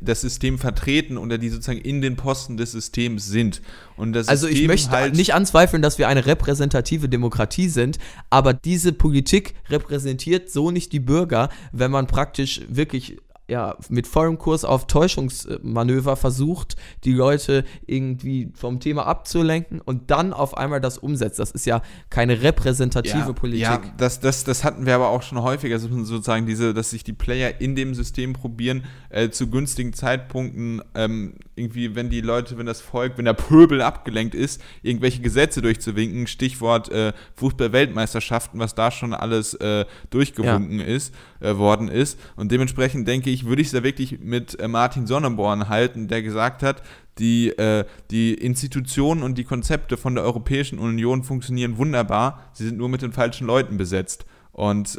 [0.00, 3.62] das System vertreten oder die sozusagen in den Posten des Systems sind.
[3.96, 7.98] Und das Also ich System möchte halt nicht anzweifeln, dass wir eine repräsentative Demokratie sind,
[8.28, 14.38] aber diese Politik repräsentiert so nicht die Bürger, wenn man praktisch wirklich ja, mit vollem
[14.38, 20.98] Kurs auf Täuschungsmanöver versucht, die Leute irgendwie vom Thema abzulenken und dann auf einmal das
[20.98, 21.38] umsetzt.
[21.38, 21.80] Das ist ja
[22.10, 23.62] keine repräsentative ja, Politik.
[23.62, 27.12] Ja, das, das, das hatten wir aber auch schon häufiger, sozusagen diese, dass sich die
[27.12, 32.66] Player in dem System probieren, äh, zu günstigen Zeitpunkten ähm, irgendwie, wenn die Leute, wenn
[32.66, 38.90] das Volk, wenn der Pöbel abgelenkt ist, irgendwelche Gesetze durchzuwinken, Stichwort äh, Fußball-Weltmeisterschaften, was da
[38.90, 42.18] schon alles äh, durchgewunken ist, äh, worden ist.
[42.36, 46.22] Und dementsprechend denke ich, würde ich es da wirklich mit äh, Martin Sonneborn halten, der
[46.22, 46.82] gesagt hat,
[47.18, 52.78] die, äh, die Institutionen und die Konzepte von der Europäischen Union funktionieren wunderbar, sie sind
[52.78, 54.26] nur mit den falschen Leuten besetzt.
[54.52, 54.98] Und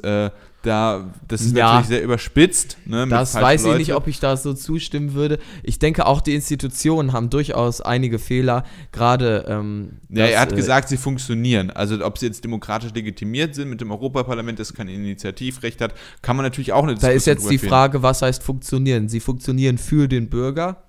[0.68, 1.66] da, das ist Ja.
[1.66, 2.78] natürlich sehr überspitzt.
[2.86, 3.80] Ne, Das weiß ich Leute.
[3.80, 5.40] nicht, ob ich da so zustimmen würde.
[5.64, 9.46] Ich denke, auch die Institutionen haben durchaus einige Fehler, gerade.
[9.48, 11.70] Ähm, Ja, dass, er hat äh, gesagt, sie funktionieren.
[11.72, 16.36] Also ob sie jetzt demokratisch legitimiert sind mit dem Europaparlament, das kein Initiativrecht hat, kann
[16.36, 17.58] man natürlich auch eine Da ist jetzt die.
[17.58, 19.10] Frage, was heißt funktionieren?
[19.10, 20.84] Sie funktionieren für den Bürger.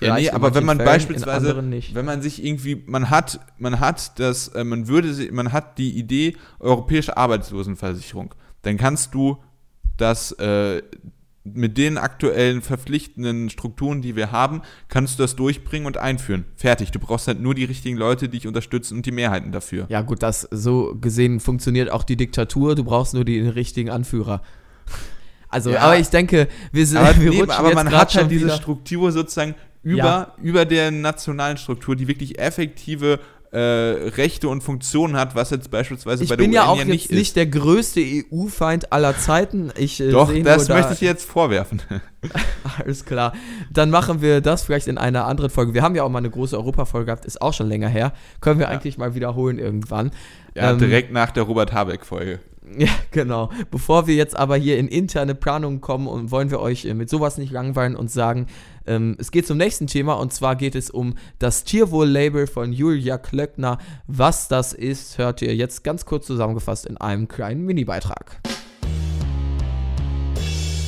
[0.00, 1.56] Ja, nee, aber wenn man Fällen, beispielsweise,
[1.94, 5.90] wenn man sich irgendwie, man hat, man hat das, äh, man würde, man hat die
[5.96, 9.38] Idee europäische Arbeitslosenversicherung, dann kannst du
[9.96, 10.82] das äh,
[11.44, 16.44] mit den aktuellen verpflichtenden Strukturen, die wir haben, kannst du das durchbringen und einführen.
[16.56, 16.92] Fertig.
[16.92, 19.86] Du brauchst halt nur die richtigen Leute, die dich unterstützen und die Mehrheiten dafür.
[19.88, 22.76] Ja, gut, das so gesehen funktioniert auch die Diktatur.
[22.76, 24.42] Du brauchst nur den richtigen Anführer.
[25.48, 25.80] Also, Ja.
[25.80, 29.12] aber ich denke, wir sind, Aber, wir rutschen aber man hat schon halt diese Struktur
[29.12, 30.34] sozusagen über, Ja.
[30.42, 33.20] über der nationalen Struktur, die wirklich effektive
[33.52, 36.78] äh, Rechte und Funktionen hat, was jetzt beispielsweise Ich bei der bin UN ja auch
[36.78, 37.36] ja nicht nicht, ist.
[37.36, 39.70] der größte EU-Feind aller Zeiten.
[39.76, 41.82] Ich äh, Doch, das nur möchte da, ich jetzt vorwerfen.
[42.78, 43.34] Alles klar.
[43.70, 45.74] Dann machen wir das vielleicht in einer anderen Folge.
[45.74, 48.12] Wir haben ja auch mal eine große Europafolge gehabt, ist auch schon länger her.
[48.40, 50.12] Können wir eigentlich mal wiederholen irgendwann.
[50.54, 52.40] Ja, Ähm, direkt nach der Robert Habeck-Folge.
[52.78, 53.50] Ja, genau.
[53.70, 57.10] Bevor wir jetzt aber hier in interne Planungen kommen und wollen wir euch äh, mit
[57.10, 58.46] sowas nicht langweilen und sagen,
[58.86, 63.18] ähm, es geht zum nächsten Thema und zwar geht es um das Tierwohl-Label von Julia
[63.18, 63.78] Klöckner.
[64.06, 68.40] Was das ist, hört ihr jetzt ganz kurz zusammengefasst in einem kleinen Mini-Beitrag.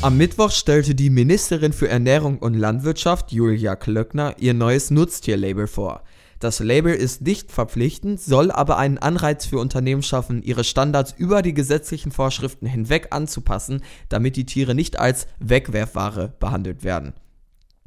[0.02, 6.02] Am Mittwoch stellte die Ministerin für Ernährung und Landwirtschaft, Julia Klöckner, ihr neues Nutztierlabel vor.
[6.40, 11.40] Das Label ist nicht verpflichtend, soll aber einen Anreiz für Unternehmen schaffen, ihre Standards über
[11.40, 13.80] die gesetzlichen Vorschriften hinweg anzupassen,
[14.11, 17.14] damit die Tiere nicht als Wegwerfware behandelt werden.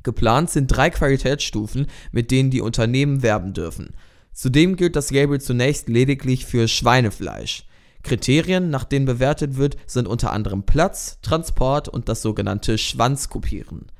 [0.08, 3.90] Geplant sind drei Qualitätsstufen, mit denen die Unternehmen werben dürfen.
[4.32, 7.66] Zudem gilt das Label zunächst lediglich für Schweinefleisch.
[8.04, 13.92] Kriterien, nach denen bewertet wird, sind unter anderem Platz, Transport und das sogenannte Schwanzkopieren.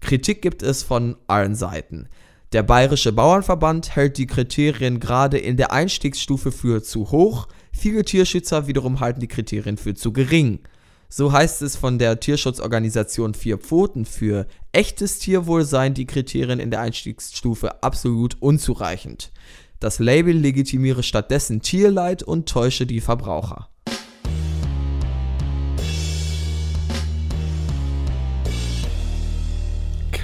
[0.00, 2.10] Kritik gibt es von allen Seiten.
[2.52, 8.66] Der Bayerische Bauernverband hält die Kriterien gerade in der Einstiegsstufe für zu hoch, viele Tierschützer
[8.66, 10.58] wiederum halten die Kriterien für zu gering.
[11.08, 16.70] So heißt es von der Tierschutzorganisation Vier Pfoten für echtes Tierwohl seien die Kriterien in
[16.70, 19.32] der Einstiegsstufe absolut unzureichend.
[19.78, 23.68] Das Label legitimiere stattdessen Tierleid und täusche die Verbraucher.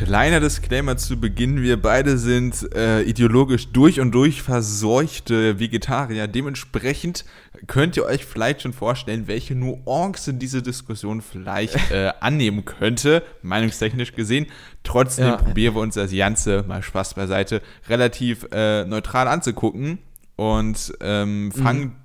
[0.05, 6.27] Kleiner Disclaimer zu Beginn, wir beide sind äh, ideologisch durch und durch verseuchte Vegetarier.
[6.27, 7.25] Dementsprechend
[7.69, 14.13] könnt ihr euch vielleicht schon vorstellen, welche Nuancen diese Diskussion vielleicht äh, annehmen könnte, meinungstechnisch
[14.15, 14.47] gesehen.
[14.83, 15.37] Trotzdem ja.
[15.37, 19.99] probieren wir uns das Ganze, mal Spaß beiseite, relativ äh, neutral anzugucken
[20.35, 21.97] und ähm, fangen mhm.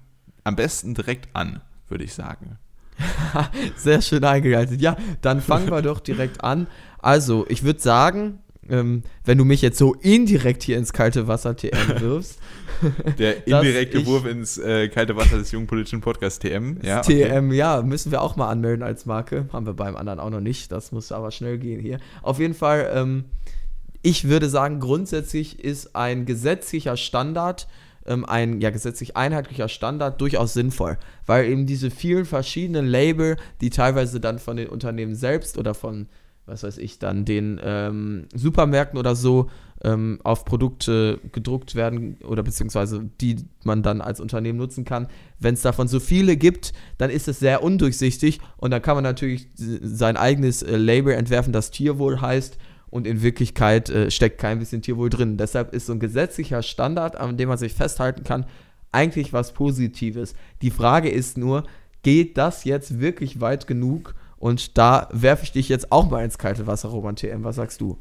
[0.43, 2.59] am besten direkt an, würde ich sagen.
[3.75, 4.81] Sehr schön eingeleitet.
[4.81, 6.67] Ja, dann fangen wir doch direkt an.
[6.99, 11.55] Also, ich würde sagen, ähm, wenn du mich jetzt so indirekt hier ins kalte Wasser
[11.55, 12.39] TM wirfst.
[13.17, 16.77] Der indirekte Wurf ins äh, kalte Wasser des jungen politischen Podcasts TM.
[16.83, 17.27] Ja, okay.
[17.29, 19.47] TM, ja, müssen wir auch mal anmelden als Marke.
[19.51, 20.71] Haben wir beim anderen auch noch nicht.
[20.71, 21.99] Das muss aber schnell gehen hier.
[22.21, 23.25] Auf jeden Fall, ähm,
[24.01, 27.67] ich würde sagen, grundsätzlich ist ein gesetzlicher Standard
[28.05, 33.69] ähm, ein ja, gesetzlich einheitlicher Standard durchaus sinnvoll, weil eben diese vielen verschiedenen Label, die
[33.69, 36.07] teilweise dann von den Unternehmen selbst oder von,
[36.47, 39.49] was weiß ich, dann den ähm, Supermärkten oder so
[39.83, 45.07] ähm, auf Produkte gedruckt werden oder beziehungsweise die man dann als Unternehmen nutzen kann.
[45.39, 49.03] Wenn es davon so viele gibt, dann ist es sehr undurchsichtig und dann kann man
[49.03, 52.57] natürlich sein eigenes äh, Label entwerfen, das Tierwohl heißt
[52.89, 55.37] und in Wirklichkeit äh, steckt kein bisschen Tierwohl drin.
[55.37, 58.45] Deshalb ist so ein gesetzlicher Standard, an dem man sich festhalten kann,
[58.91, 60.33] eigentlich was Positives.
[60.61, 61.63] Die Frage ist nur,
[62.03, 64.15] geht das jetzt wirklich weit genug?
[64.39, 67.43] Und da werfe ich dich jetzt auch mal ins kalte Wasser, Roman TM.
[67.43, 67.97] Was sagst du?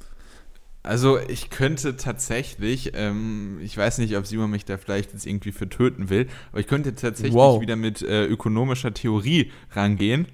[0.86, 5.50] Also ich könnte tatsächlich, ähm, ich weiß nicht, ob Simon mich da vielleicht jetzt irgendwie
[5.50, 7.60] für töten will, aber ich könnte tatsächlich wow.
[7.60, 10.26] wieder mit äh, ökonomischer Theorie rangehen.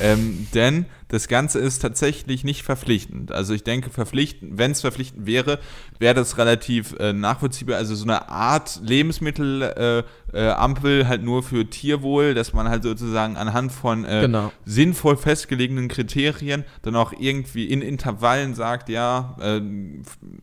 [0.00, 3.30] ähm, denn das Ganze ist tatsächlich nicht verpflichtend.
[3.30, 5.60] Also ich denke, verpflichtend, wenn es verpflichtend wäre,
[6.00, 7.76] wäre das relativ äh, nachvollziehbar.
[7.76, 13.36] Also so eine Art Lebensmittelampel äh, äh, halt nur für Tierwohl, dass man halt sozusagen
[13.36, 14.52] anhand von äh, genau.
[14.64, 19.60] sinnvoll festgelegten Kriterien dann auch irgendwie in Intervallen sagt, ja, äh,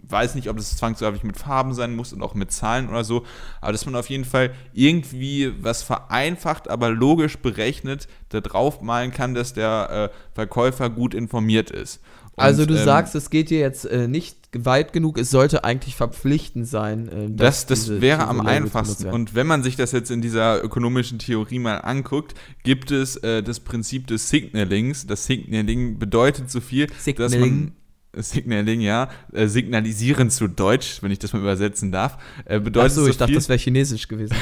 [0.07, 3.25] weiß nicht, ob das zwangsläufig mit Farben sein muss und auch mit Zahlen oder so,
[3.59, 9.11] aber dass man auf jeden Fall irgendwie was vereinfacht, aber logisch berechnet, da drauf malen
[9.11, 11.99] kann, dass der äh, Verkäufer gut informiert ist.
[12.35, 15.63] Und, also du ähm, sagst, es geht dir jetzt äh, nicht weit genug, es sollte
[15.63, 17.07] eigentlich verpflichtend sein.
[17.07, 19.07] Äh, das das diese, wäre diese am einfachsten.
[19.07, 23.43] Und wenn man sich das jetzt in dieser ökonomischen Theorie mal anguckt, gibt es äh,
[23.43, 25.05] das Prinzip des Signalings.
[25.05, 27.31] Das Signaling bedeutet so viel, Signaling.
[27.31, 27.71] dass man
[28.15, 32.95] Signaling, ja, äh, signalisieren zu Deutsch, wenn ich das mal übersetzen darf, äh, bedeutet Ach
[32.95, 34.35] so, so ich dachte, das wäre Chinesisch gewesen.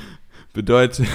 [0.54, 1.06] bedeutet,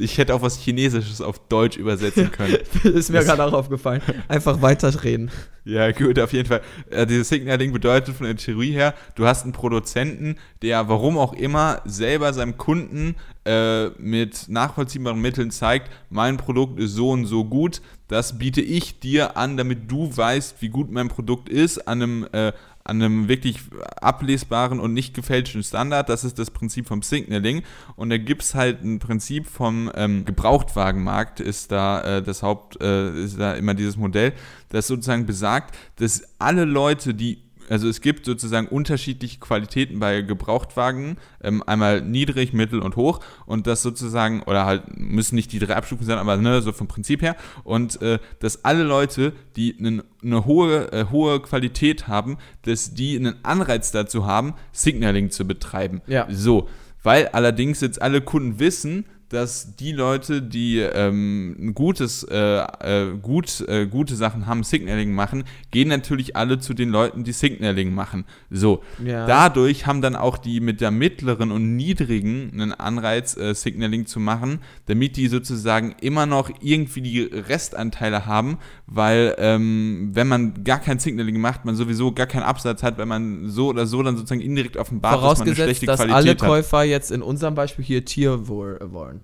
[0.00, 2.56] ich hätte auch was Chinesisches auf Deutsch übersetzen können.
[2.84, 4.02] ist mir gerade auch aufgefallen.
[4.28, 5.30] Einfach weiterreden.
[5.64, 6.62] Ja, gut, auf jeden Fall.
[6.90, 11.34] Äh, dieses Signaling bedeutet von der Theorie her, du hast einen Produzenten, der warum auch
[11.34, 17.44] immer selber seinem Kunden äh, mit nachvollziehbaren Mitteln zeigt, mein Produkt ist so und so
[17.44, 22.02] gut, das biete ich dir an, damit du weißt, wie gut mein Produkt ist, an
[22.02, 22.52] einem äh,
[22.84, 23.60] an einem wirklich
[24.00, 26.08] ablesbaren und nicht gefälschten Standard.
[26.08, 27.62] Das ist das Prinzip vom Signaling.
[27.96, 32.80] Und da gibt es halt ein Prinzip vom ähm, Gebrauchtwagenmarkt, ist da äh, das Haupt,
[32.80, 34.32] äh, ist da immer dieses Modell,
[34.70, 41.16] das sozusagen besagt, dass alle Leute, die also es gibt sozusagen unterschiedliche Qualitäten bei Gebrauchtwagen,
[41.42, 45.76] ähm, einmal niedrig, mittel und hoch und das sozusagen, oder halt müssen nicht die drei
[45.76, 50.04] Abstufungen sein, aber ne, so vom Prinzip her und äh, dass alle Leute, die eine,
[50.22, 56.02] eine hohe, äh, hohe Qualität haben, dass die einen Anreiz dazu haben, Signaling zu betreiben.
[56.06, 56.26] Ja.
[56.30, 56.68] So,
[57.02, 62.36] weil allerdings jetzt alle Kunden wissen, dass die Leute, die ähm, ein gutes, äh,
[62.80, 67.32] äh, gut, äh, gute Sachen haben, Signaling machen, gehen natürlich alle zu den Leuten, die
[67.32, 68.24] Signaling machen.
[68.50, 68.82] So.
[69.04, 69.26] Ja.
[69.26, 74.18] Dadurch haben dann auch die mit der mittleren und niedrigen einen Anreiz, äh, Signaling zu
[74.18, 80.80] machen, damit die sozusagen immer noch irgendwie die Restanteile haben, weil ähm, wenn man gar
[80.80, 84.16] kein Signaling macht, man sowieso gar keinen Absatz hat, wenn man so oder so dann
[84.16, 86.38] sozusagen indirekt offenbart, dass man eine schlechte dass Qualität alle hat.
[86.38, 89.19] Käufer jetzt in unserem Beispiel hier Tierwohl wollen.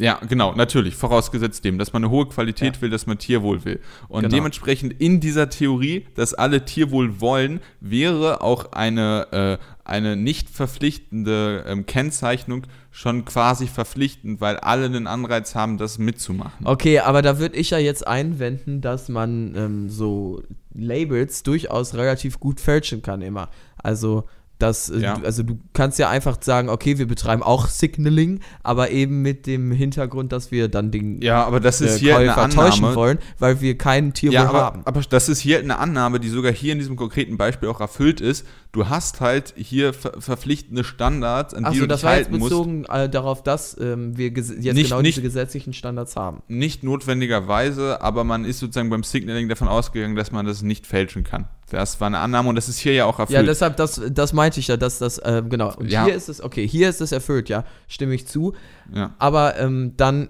[0.00, 2.82] Ja, genau, natürlich, vorausgesetzt dem, dass man eine hohe Qualität Ja.
[2.82, 3.80] will, dass man Tierwohl will.
[4.08, 4.34] Und Genau.
[4.34, 11.64] dementsprechend in dieser Theorie, dass alle Tierwohl wollen, wäre auch eine, äh, eine nicht verpflichtende
[11.66, 16.66] ähm, Kennzeichnung schon quasi verpflichtend, weil alle einen Anreiz haben, das mitzumachen.
[16.66, 20.42] Okay, aber da würde ich ja jetzt einwenden, dass man ähm, so
[20.74, 23.48] Labels durchaus relativ gut fälschen kann immer.
[23.76, 24.24] Also
[24.62, 25.14] das, äh, Ja.
[25.14, 29.46] du, also du kannst ja einfach sagen, okay, wir betreiben auch Signaling, aber eben mit
[29.46, 32.84] dem Hintergrund, dass wir dann den Ja, aber das ist äh, hier eine Käufer täuschen
[32.84, 32.94] Annahme.
[32.96, 34.82] wollen, weil wir kein Tierwohl Ja, aber, haben.
[34.84, 38.20] aber das ist hier eine Annahme, die sogar hier in diesem konkreten Beispiel auch erfüllt
[38.20, 38.46] ist.
[38.72, 42.30] Du hast halt hier ver verpflichtende Standards, an die Achso, du das dich war jetzt
[42.30, 46.42] halten bezogen äh, darauf, dass ähm, wir jetzt Nicht- genau nicht- diese gesetzlichen Standards haben.
[46.46, 51.24] Nicht notwendigerweise, aber man ist sozusagen beim Signaling davon ausgegangen, dass man das nicht fälschen
[51.24, 51.46] kann.
[51.70, 53.36] Das war eine Annahme und das ist hier ja auch erfüllt.
[53.36, 55.74] Ja, deshalb, das, das meinte ich ja, dass das, ähm, genau.
[55.76, 56.04] Und Ja.
[56.04, 58.54] hier ist es, okay, hier ist es erfüllt, ja, stimme ich zu.
[58.94, 59.14] Ja.
[59.18, 60.28] Aber ähm, dann,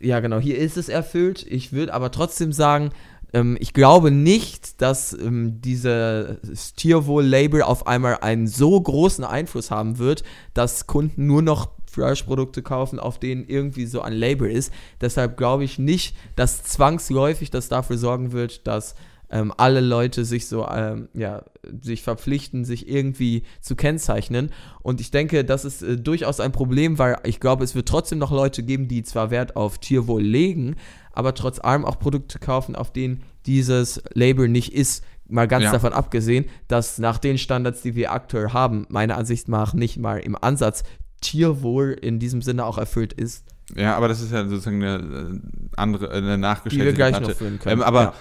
[0.00, 1.44] ja genau, hier ist es erfüllt.
[1.48, 2.90] Ich würde aber trotzdem sagen,
[3.32, 9.98] ähm, ich glaube nicht, dass ähm, dieses Tierwohl-Label auf einmal einen so großen Einfluss haben
[9.98, 10.22] wird,
[10.54, 14.72] dass Kunden nur noch Fleischprodukte kaufen, auf denen irgendwie so ein Label ist.
[15.00, 18.94] Deshalb glaube ich nicht, dass zwangsläufig das dafür sorgen wird, dass
[19.30, 21.42] ähm, alle Leute sich so, ähm, ja,
[21.82, 24.50] sich verpflichten, sich irgendwie zu kennzeichnen.
[24.80, 28.18] Und ich denke, das ist äh, durchaus ein Problem, weil ich glaube, es wird trotzdem
[28.18, 30.76] noch Leute geben, die zwar Wert auf Tierwohl legen,
[31.12, 35.04] aber trotz allem auch Produkte kaufen, auf denen dieses Label nicht ist.
[35.30, 35.72] Mal ganz Ja.
[35.72, 40.18] davon abgesehen, dass nach den Standards, die wir aktuell haben, meiner Ansicht nach nicht mal
[40.20, 40.84] im Ansatz
[41.20, 43.44] Tierwohl in diesem Sinne auch erfüllt ist.
[43.76, 44.96] Ja, aber das ist ja sozusagen eine
[45.34, 45.40] äh,
[45.76, 47.32] andere, eine nachgestellte Die wir gleich Debatte.
[47.32, 48.14] noch führen können, Ähm, aber ja.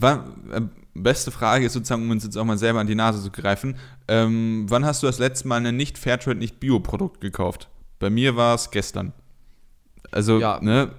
[0.00, 0.60] Äh,
[0.94, 3.76] beste Frage ist sozusagen, um uns jetzt auch mal selber an die Nase zu greifen.
[4.08, 7.68] Ähm, wann hast du das letzte Mal ein nicht Fairtrade, nicht Bio-Produkt gekauft?
[7.98, 9.12] Bei mir war es gestern.
[10.10, 10.60] Also, Ja.
[10.60, 10.90] ne,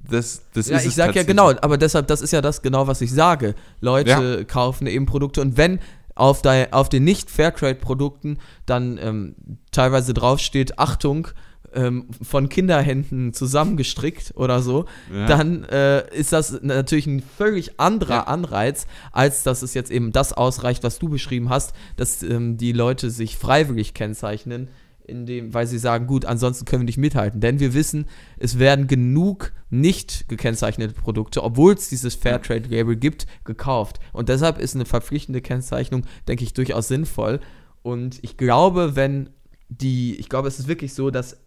[0.00, 2.62] das, das Ja, ist ich es sag ja genau, aber deshalb, das ist ja das
[2.62, 3.54] genau, was ich sage.
[3.80, 5.78] Leute kaufen eben Produkte und wenn
[6.14, 9.34] auf, de, auf den Nicht-Fairtrade-Produkten dann ähm,
[9.70, 11.28] teilweise draufsteht, Achtung,
[11.74, 15.26] ähm, von Kinderhänden zusammengestrickt oder so, Ja.
[15.26, 18.22] dann äh, ist das natürlich ein völlig anderer Ja.
[18.24, 22.72] Anreiz, als dass es jetzt eben das ausreicht, was du beschrieben hast, dass ähm, die
[22.72, 24.68] Leute sich freiwillig kennzeichnen,
[25.04, 27.40] indem, weil sie sagen, gut, ansonsten können wir nicht mithalten.
[27.40, 28.06] Denn wir wissen,
[28.38, 33.98] es werden genug nicht gekennzeichnete Produkte, obwohl es dieses Fairtrade-Label gibt, gekauft.
[34.12, 37.40] Und deshalb ist eine verpflichtende Kennzeichnung, denke ich, durchaus sinnvoll.
[37.82, 39.30] Und ich glaube, wenn
[39.68, 41.38] die, ich glaube, es ist wirklich so, dass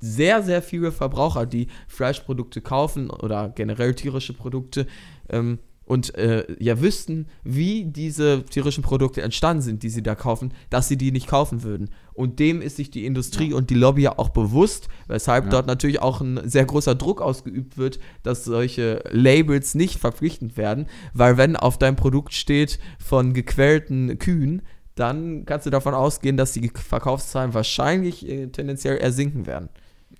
[0.00, 4.86] sehr, sehr viele Verbraucher, die Fleischprodukte kaufen oder generell tierische Produkte
[5.28, 10.54] ähm, und äh, ja wüssten, wie diese tierischen Produkte entstanden sind, die sie da kaufen,
[10.70, 11.90] dass sie die nicht kaufen würden.
[12.12, 15.50] Und dem ist sich die Industrie und die Lobby ja auch bewusst, weshalb Ja.
[15.50, 20.86] dort natürlich auch ein sehr großer Druck ausgeübt wird, dass solche Labels nicht verpflichtend werden,
[21.12, 24.62] weil wenn auf deinem Produkt steht von gequälten Kühen,
[24.94, 29.70] dann kannst du davon ausgehen, dass die Verkaufszahlen wahrscheinlich äh, tendenziell eher sinken werden.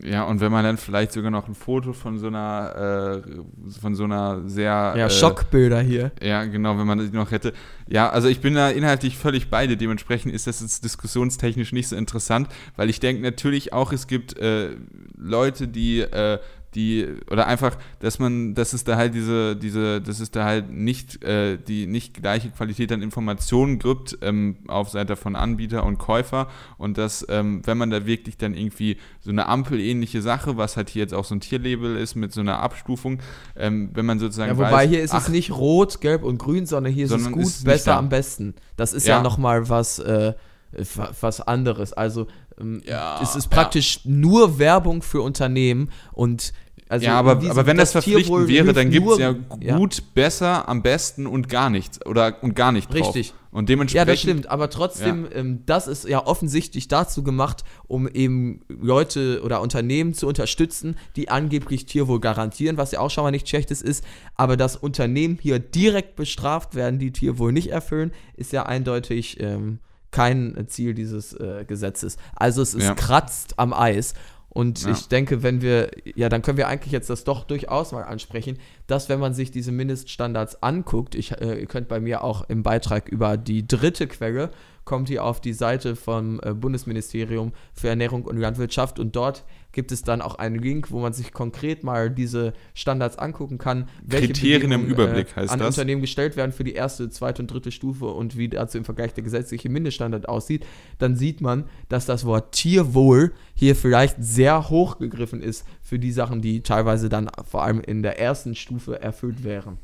[0.02, 3.94] Ja, und wenn man dann vielleicht sogar noch ein Foto von so einer, äh, von
[3.94, 4.94] so einer sehr.
[4.96, 6.12] Ja, äh, Schockbilder hier.
[6.22, 7.52] Ja, genau, wenn man das noch hätte.
[7.86, 9.76] Ja, also ich bin da inhaltlich völlig beide.
[9.76, 14.38] Dementsprechend ist das jetzt diskussionstechnisch nicht so interessant, weil ich denke natürlich auch, es gibt
[14.38, 14.70] äh,
[15.16, 16.38] Leute, die, äh,
[16.74, 20.70] die, oder einfach, dass man, dass es da halt diese, diese, dass es da halt
[20.70, 25.98] nicht, äh, die nicht gleiche Qualität an Informationen gibt ähm, auf Seite von Anbieter und
[25.98, 26.48] Käufer
[26.78, 30.90] und dass, ähm, wenn man da wirklich dann irgendwie so eine Ampelähnliche Sache, was halt
[30.90, 33.18] hier jetzt auch so ein Tierlabel ist mit so einer Abstufung,
[33.56, 36.38] ähm, wenn man sozusagen Ja, wobei weiß, hier ist ach, es nicht rot, gelb und
[36.38, 38.54] grün, sondern hier ist Sondern es gut, ist besser, am besten.
[38.76, 39.22] Das ist ja, Ja.
[39.22, 40.34] nochmal was, äh,
[40.72, 41.92] was anderes.
[41.92, 42.26] Also
[42.60, 46.52] ähm, Ja, es ist praktisch nur Werbung für Unternehmen und
[46.90, 49.32] also ja, aber, aber wenn das, verpflichtend wäre, dann gibt es ja
[49.76, 52.04] gut, besser, am besten und gar nichts.
[52.04, 53.14] Oder und gar nicht drauf.
[53.14, 53.32] Richtig.
[53.52, 54.08] Und Ja, dementsprechend.
[54.08, 59.60] das stimmt, aber trotzdem, ähm, das ist ja offensichtlich dazu gemacht, um eben Leute oder
[59.60, 64.04] Unternehmen zu unterstützen, die angeblich Tierwohl garantieren, was ja auch schon mal nicht schlechtes ist,
[64.34, 69.78] aber dass Unternehmen hier direkt bestraft werden, die Tierwohl nicht erfüllen, ist ja eindeutig ähm,
[70.10, 72.16] kein Ziel dieses äh, Gesetzes.
[72.34, 72.94] Also es ist Ja.
[72.94, 74.14] kratzt am Eis.
[74.52, 74.90] Und Ja.
[74.90, 78.58] ich denke, wenn wir, ja, dann können wir eigentlich jetzt das doch durchaus mal ansprechen,
[78.88, 82.64] dass wenn man sich diese Mindeststandards anguckt, ich, äh, ihr könnt bei mir auch im
[82.64, 84.50] Beitrag über die dritte Quelle,
[84.84, 89.92] kommt ihr auf die Seite vom äh, Bundesministerium für Ernährung und Landwirtschaft und dort gibt
[89.92, 93.88] es dann auch einen Link, wo man sich konkret mal diese Standards angucken kann.
[94.08, 95.76] Kriterien im Bedingungen, Überblick heißt an das.
[95.76, 99.14] Unternehmen gestellt werden für die erste, zweite und dritte Stufe und wie dazu im Vergleich
[99.14, 100.66] der gesetzliche Mindeststandard aussieht,
[100.98, 106.12] dann sieht man, dass das Wort Tierwohl hier vielleicht sehr hoch gegriffen ist für die
[106.12, 109.78] Sachen, die teilweise dann vor allem in der ersten Stufe erfüllt wären.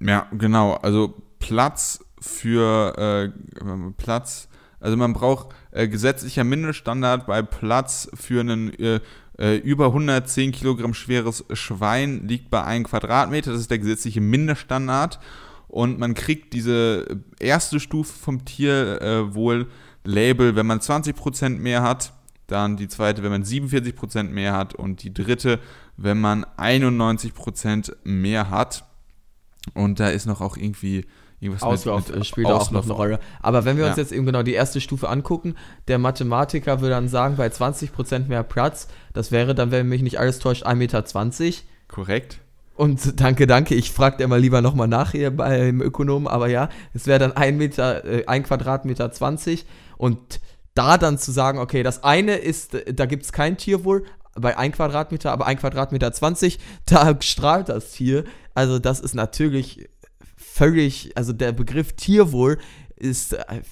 [0.00, 0.74] Ja, genau.
[0.74, 3.32] Also Platz für
[3.62, 4.48] äh, Platz,
[4.80, 9.00] also man braucht äh, gesetzlicher Mindeststandard bei Platz für ein äh,
[9.38, 13.52] äh, über 110 Kilogramm schweres Schwein liegt bei 1 Quadratmeter.
[13.52, 15.18] Das ist der gesetzliche Mindeststandard.
[15.68, 22.12] Und man kriegt diese erste Stufe vom Tierwohl-Label, wenn man 20% mehr hat.
[22.46, 24.74] Dann die zweite, wenn man 47% mehr hat.
[24.74, 25.60] Und die dritte,
[25.96, 28.84] wenn man 91% mehr hat.
[29.74, 31.04] Und da ist noch auch irgendwie
[31.46, 32.98] irgendwas Auslauf mit, äh, spielt da auch noch eine Auslauf.
[32.98, 33.20] Rolle.
[33.40, 34.02] Aber wenn wir uns Ja.
[34.02, 35.54] jetzt eben genau die erste Stufe angucken,
[35.88, 40.18] der Mathematiker würde dann sagen, bei 20% mehr Platz, das wäre dann, wenn mich nicht
[40.18, 40.74] alles täuscht, 1,20
[41.44, 41.54] Meter.
[41.88, 42.38] Korrekt.
[42.76, 47.06] Und danke, danke, ich frage mal lieber nochmal nach hier beim Ökonomen, aber ja, es
[47.06, 49.64] wäre dann 1 Meter, äh, 1 Quadratmeter 20
[49.96, 50.40] und
[50.74, 54.04] da dann zu sagen, okay, das eine ist, äh, da gibt es kein Tierwohl
[54.38, 58.24] bei 1 Quadratmeter, aber 1 Quadratmeter 20, da strahlt das Tier.
[58.54, 59.88] Also das ist natürlich
[60.56, 62.58] völlig, also der Begriff Tierwohl
[62.96, 63.62] ist äh,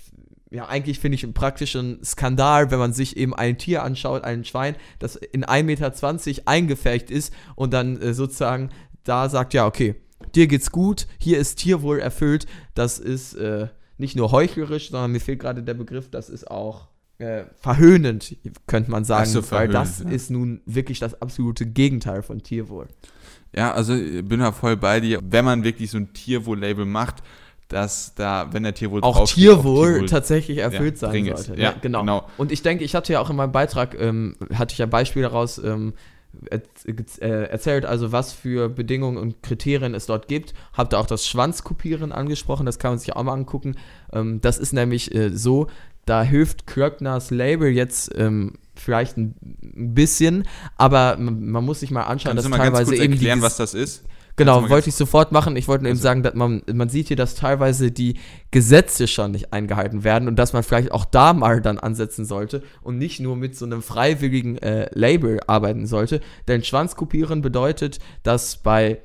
[0.51, 4.45] ja, eigentlich finde ich praktisch ein Skandal, wenn man sich eben ein Tier anschaut, ein
[4.45, 8.71] Schwein, das in 1,20 Meter eingefärbt ist und dann äh, sozusagen
[9.03, 9.97] da sagt, ja, okay,
[10.35, 12.47] dir geht's gut, hier ist Tierwohl erfüllt.
[12.75, 13.67] Das ist äh,
[13.99, 18.91] nicht nur heuchlerisch, sondern mir fehlt gerade der Begriff, das ist auch äh, verhöhnend, könnte
[18.91, 20.11] man sagen, so, weil das ja.
[20.11, 22.89] ist nun wirklich das absolute Gegenteil von Tierwohl.
[23.57, 25.21] Ja, also ich bin da voll bei dir.
[25.23, 27.23] Wenn man wirklich so ein Tierwohl-Label macht,
[27.69, 31.55] dass da, wenn der Tierwohl auch draufsteht, Tierwohl tatsächlich erfüllt ja, sein sollte.
[31.55, 32.01] Ja, Ja, genau.
[32.01, 32.27] genau.
[32.37, 35.27] Und ich denke, ich hatte ja auch in meinem Beitrag, ähm, hatte ich ja Beispiele
[35.27, 35.95] daraus ähm,
[36.51, 40.53] äh, erzählt, also was für Bedingungen und Kriterien es dort gibt.
[40.73, 43.77] Habt ihr auch das Schwanzkopieren angesprochen, das kann man sich auch mal angucken.
[44.13, 45.69] Ähm, das ist nämlich äh, so,
[46.07, 49.35] da hilft Klöckners Label jetzt ähm, vielleicht ein
[49.95, 50.45] bisschen,
[50.77, 53.13] aber man, man muss sich mal anschauen, Kannst du dass mal ganz teilweise kurz eben
[53.15, 54.05] erklären, was das ist?
[54.37, 55.55] Genau, du mal wollte ich sofort machen.
[55.55, 58.19] Ich wollte nur eben Also- sagen, dass man, man sieht hier, dass teilweise die
[58.51, 62.63] Gesetze schon nicht eingehalten werden und dass man vielleicht auch da mal dann ansetzen sollte
[62.83, 66.21] und nicht nur mit so einem freiwilligen äh, Label arbeiten sollte.
[66.49, 69.03] Denn Schwanzkopieren bedeutet, dass bei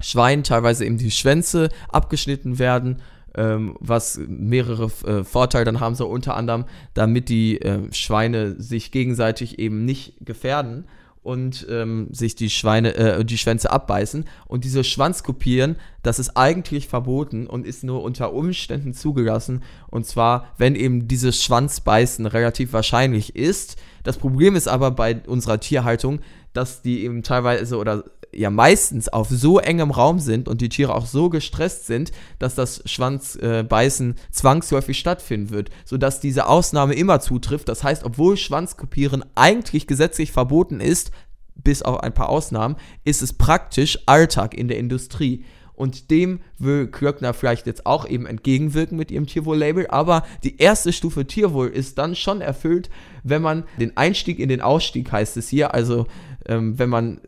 [0.00, 3.02] Schweinen teilweise eben die Schwänze abgeschnitten werden,
[3.36, 6.64] ähm, was mehrere äh, Vorteile dann haben soll, unter anderem,
[6.94, 10.84] damit die äh, Schweine sich gegenseitig eben nicht gefährden
[11.24, 14.26] und ähm, sich die Schweine, äh, die Schwänze abbeißen.
[14.46, 19.62] Und diese Schwanzkopieren, das ist eigentlich verboten und ist nur unter Umständen zugelassen.
[19.88, 23.76] Und zwar, wenn eben dieses Schwanzbeißen relativ wahrscheinlich ist.
[24.02, 26.20] Das Problem ist aber bei unserer Tierhaltung,
[26.52, 28.04] dass die eben teilweise oder
[28.36, 32.54] ja meistens auf so engem Raum sind und die Tiere auch so gestresst sind, dass
[32.54, 37.68] das Schwanzbeißen zwangsläufig stattfinden wird, sodass diese Ausnahme immer zutrifft.
[37.68, 41.10] Das heißt, obwohl Schwanzkopieren eigentlich gesetzlich verboten ist,
[41.54, 45.44] bis auf ein paar Ausnahmen, ist es praktisch Alltag in der Industrie.
[45.76, 49.88] Und dem will Klöckner vielleicht jetzt auch eben entgegenwirken mit ihrem Tierwohl-Label.
[49.88, 52.90] Aber die erste Stufe Tierwohl ist dann schon erfüllt,
[53.24, 55.74] wenn man den Einstieg in den Ausstieg heißt es hier.
[55.74, 56.06] Also
[56.46, 57.20] ähm, wenn man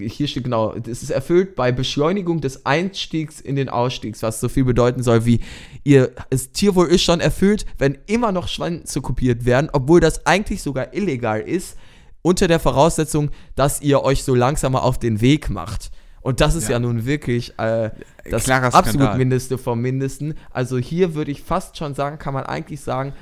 [0.00, 4.48] hier steht genau, es ist erfüllt bei Beschleunigung des Einstiegs in den Ausstiegs, was so
[4.48, 5.40] viel bedeuten soll wie
[5.84, 10.62] ihr das Tierwohl ist schon erfüllt, wenn immer noch Schwanze kopiert werden, obwohl das eigentlich
[10.62, 11.76] sogar illegal ist,
[12.22, 15.90] unter der Voraussetzung, dass ihr euch so langsam mal auf den Weg macht.
[16.20, 16.78] Und das ist ja, Ja.
[16.78, 17.90] nun wirklich äh,
[18.30, 19.18] das Klarer absolut Skandal.
[19.18, 20.34] Mindeste vom Mindesten.
[20.50, 23.12] Also hier würde ich fast schon sagen, kann man eigentlich sagen,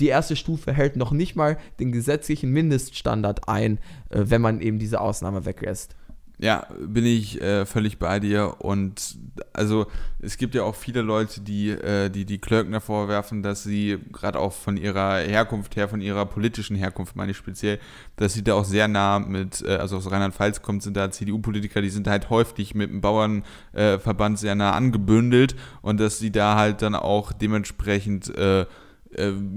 [0.00, 3.78] die erste Stufe hält noch nicht mal den gesetzlichen Mindeststandard ein,
[4.10, 5.96] äh, wenn man eben diese Ausnahme weglässt.
[6.38, 8.56] Ja, bin ich äh, völlig bei dir.
[8.58, 9.16] Und
[9.52, 9.86] also
[10.20, 14.40] es gibt ja auch viele Leute, die äh, die, die Klöckner vorwerfen, dass sie gerade
[14.40, 17.78] auch von ihrer Herkunft her, von ihrer politischen Herkunft meine ich speziell,
[18.16, 21.80] dass sie da auch sehr nah mit, äh, also aus Rheinland-Pfalz kommt, sind da CDU-Politiker,
[21.80, 26.56] die sind halt häufig mit dem Bauernverband äh, sehr nah angebündelt und dass sie da
[26.56, 28.66] halt dann auch dementsprechend äh,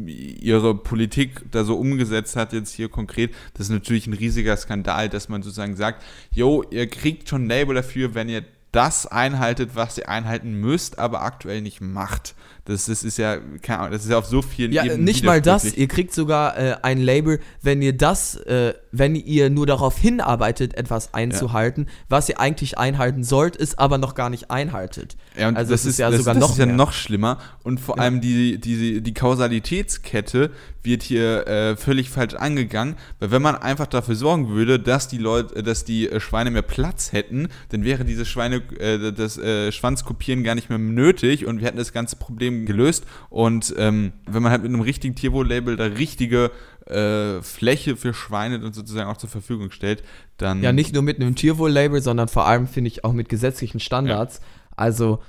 [0.05, 5.10] ihre Politik da so umgesetzt hat, jetzt hier konkret, das ist natürlich ein riesiger Skandal,
[5.10, 9.97] dass man sozusagen sagt, jo, ihr kriegt schon Label dafür, wenn ihr das einhaltet, was
[9.97, 12.36] ihr einhalten müsst, aber aktuell nicht macht.
[12.68, 15.24] Das, das ist ja, keine Ahnung, das ist ja auf so vielen Ja, Ebenen nicht
[15.24, 15.63] mal das.
[15.74, 20.76] Ihr kriegt sogar äh, ein Label, wenn ihr das, äh, wenn ihr nur darauf hinarbeitet,
[20.76, 25.15] etwas einzuhalten, was ihr eigentlich einhalten sollt, ist aber noch gar nicht einhaltet.
[25.38, 27.38] Ja, und also das es ist ja das, sogar das noch ist ja noch schlimmer.
[27.63, 28.03] Und vor Ja.
[28.03, 30.51] allem die, die, die Kausalitätskette
[30.84, 35.18] wird hier äh, völlig falsch angegangen, weil wenn man einfach dafür sorgen würde, dass die
[35.18, 39.72] Leute, dass die äh, Schweine mehr Platz hätten, dann wäre dieses Schweine, äh, das äh,
[39.72, 43.05] Schwanzkopieren gar nicht mehr nötig und wir hätten das ganze Problem gelöst.
[43.30, 46.51] Und ähm, wenn man halt mit einem richtigen Tierwohl-Label da richtige
[46.86, 50.03] äh, Fläche für Schweine dann sozusagen auch zur Verfügung stellt,
[50.38, 53.80] dann Ja, nicht nur mit einem Tierwohl-Label, sondern vor allem, finde ich, auch mit gesetzlichen
[53.80, 54.39] Standards.
[54.76, 55.20] Also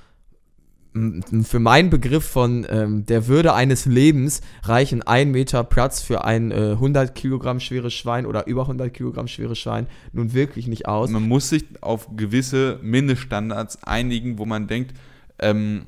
[0.95, 6.01] m- m- für meinen Begriff von ähm, der Würde eines Lebens reichen ein Meter Platz
[6.01, 10.67] für ein äh, 100 Kilogramm schweres Schwein oder über 100 Kilogramm schweres Schwein nun wirklich
[10.69, 11.11] nicht aus.
[11.11, 14.95] Man muss sich auf gewisse Mindeststandards einigen, wo man denkt,
[15.41, 15.87] ähm,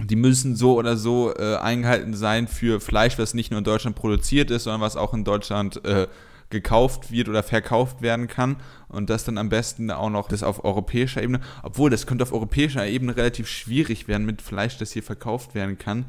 [0.00, 3.96] die müssen so oder so äh, eingehalten sein für Fleisch, was nicht nur in Deutschland
[3.96, 6.08] produziert ist, sondern was auch in Deutschland äh,
[6.50, 8.56] gekauft wird oder verkauft werden kann.
[8.88, 11.40] Und das dann am besten auch noch das auf europäischer Ebene.
[11.62, 15.78] Obwohl, das könnte auf europäischer Ebene relativ schwierig werden mit Fleisch, das hier verkauft werden
[15.78, 16.06] kann.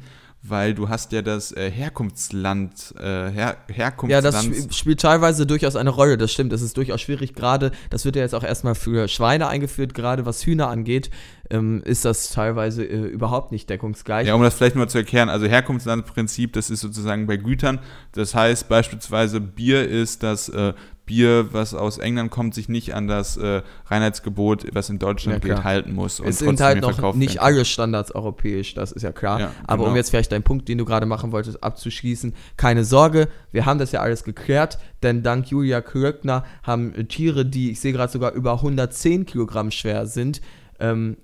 [0.48, 4.24] Weil du hast ja das äh, Herkunftsland, äh, Her Ja, Herkunftsland.
[4.24, 6.52] das sp spielt teilweise durchaus eine Rolle, das stimmt.
[6.52, 7.34] Das ist durchaus schwierig.
[7.34, 11.10] Gerade, das wird ja jetzt auch erstmal für Schweine eingeführt, gerade was Hühner angeht,
[11.50, 14.28] ähm, ist das teilweise äh, überhaupt nicht deckungsgleich.
[14.28, 17.78] Ja, um das vielleicht mal zu erklären, also Herkunftslandprinzip, das ist sozusagen bei Gütern.
[18.12, 20.74] Das heißt beispielsweise Bier ist das äh,
[21.06, 25.54] Bier, was aus England kommt, sich nicht an das äh, Reinheitsgebot, was in Deutschland Ja,
[25.54, 26.20] gilt, halten muss.
[26.20, 29.40] es sind halt noch nicht alle Standards europäisch, das ist ja klar.
[29.40, 29.90] Ja, Aber genau.
[29.90, 33.78] um jetzt vielleicht deinen Punkt, den du gerade machen wolltest, abzuschließen, keine Sorge, wir haben
[33.78, 38.32] das ja alles geklärt, denn dank Julia Kröckner haben Tiere, die, ich sehe gerade sogar
[38.32, 40.40] über 110 Kilogramm schwer sind,
[40.80, 41.16] ähm,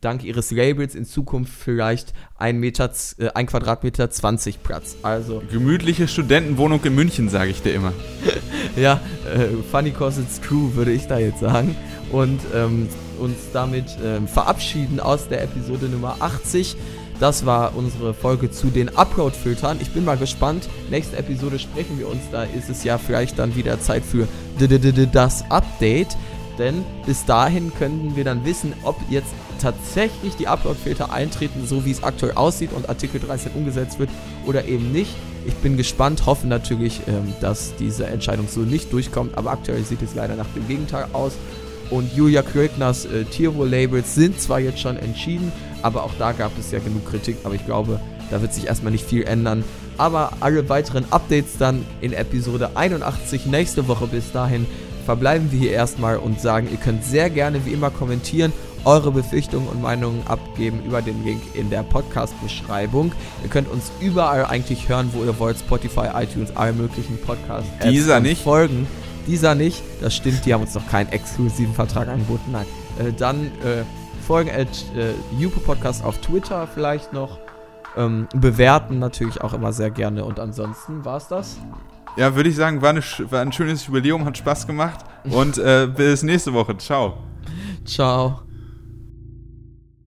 [0.00, 4.96] dank ihres Labels in Zukunft vielleicht ein, Meter, äh, ein Quadratmeter 20 Platz.
[5.02, 5.42] Also.
[5.50, 7.92] Gemütliche Studentenwohnung in München, sage ich dir immer.
[8.76, 9.00] ja,
[9.32, 11.76] äh, funny cause it's true, würde ich da jetzt sagen.
[12.12, 12.88] Und ähm,
[13.18, 16.76] uns damit ähm, verabschieden aus der Episode Nummer 80.
[17.20, 19.78] Das war unsere Folge zu den Upload-Filtern.
[19.80, 20.68] Ich bin mal gespannt.
[20.90, 22.22] Nächste Episode sprechen wir uns.
[22.32, 24.26] Da ist es ja vielleicht dann wieder Zeit für
[25.12, 26.16] das Update.
[26.58, 31.90] Denn bis dahin könnten wir dann wissen, ob jetzt tatsächlich die Upload-Filter eintreten, so wie
[31.90, 34.10] es aktuell aussieht und Artikel 13 umgesetzt wird
[34.46, 35.14] oder eben nicht.
[35.46, 40.02] Ich bin gespannt, hoffe natürlich, ähm, dass diese Entscheidung so nicht durchkommt, aber aktuell sieht
[40.02, 41.32] es leider nach dem Gegenteil aus.
[41.90, 45.52] Und Julia Krögners äh, Tierwohl-Labels sind zwar jetzt schon entschieden,
[45.82, 48.00] aber auch da gab es ja genug Kritik, aber ich glaube,
[48.30, 49.64] da wird sich erstmal nicht viel ändern.
[49.96, 54.06] Aber alle weiteren Updates dann in Episode 81 nächste Woche.
[54.08, 54.66] Bis dahin
[55.04, 58.52] verbleiben wir hier erstmal und sagen, ihr könnt sehr gerne wie immer kommentieren,
[58.84, 63.12] eure Befürchtungen und Meinungen abgeben über den Link in der Podcast-Beschreibung.
[63.42, 65.58] Ihr könnt uns überall eigentlich hören, wo ihr wollt.
[65.58, 67.68] Spotify, iTunes, alle möglichen Podcasts.
[67.82, 68.42] Dieser nicht.
[68.42, 68.86] Folgen.
[69.26, 69.82] Dieser nicht.
[70.00, 72.52] Das stimmt, die haben uns noch keinen exklusiven Vertrag angeboten.
[72.52, 72.66] Nein.
[72.98, 73.84] Äh, dann äh,
[74.26, 77.38] folgen at äh, Podcast auf Twitter vielleicht noch.
[77.96, 80.24] Ähm, bewerten natürlich auch immer sehr gerne.
[80.24, 81.56] Und ansonsten war es das.
[82.16, 85.04] Ja, würde ich sagen, war, eine, war ein schönes Jubiläum, hat Spaß gemacht.
[85.24, 86.76] Und äh, bis nächste Woche.
[86.78, 87.18] Ciao.
[87.84, 88.42] Ciao.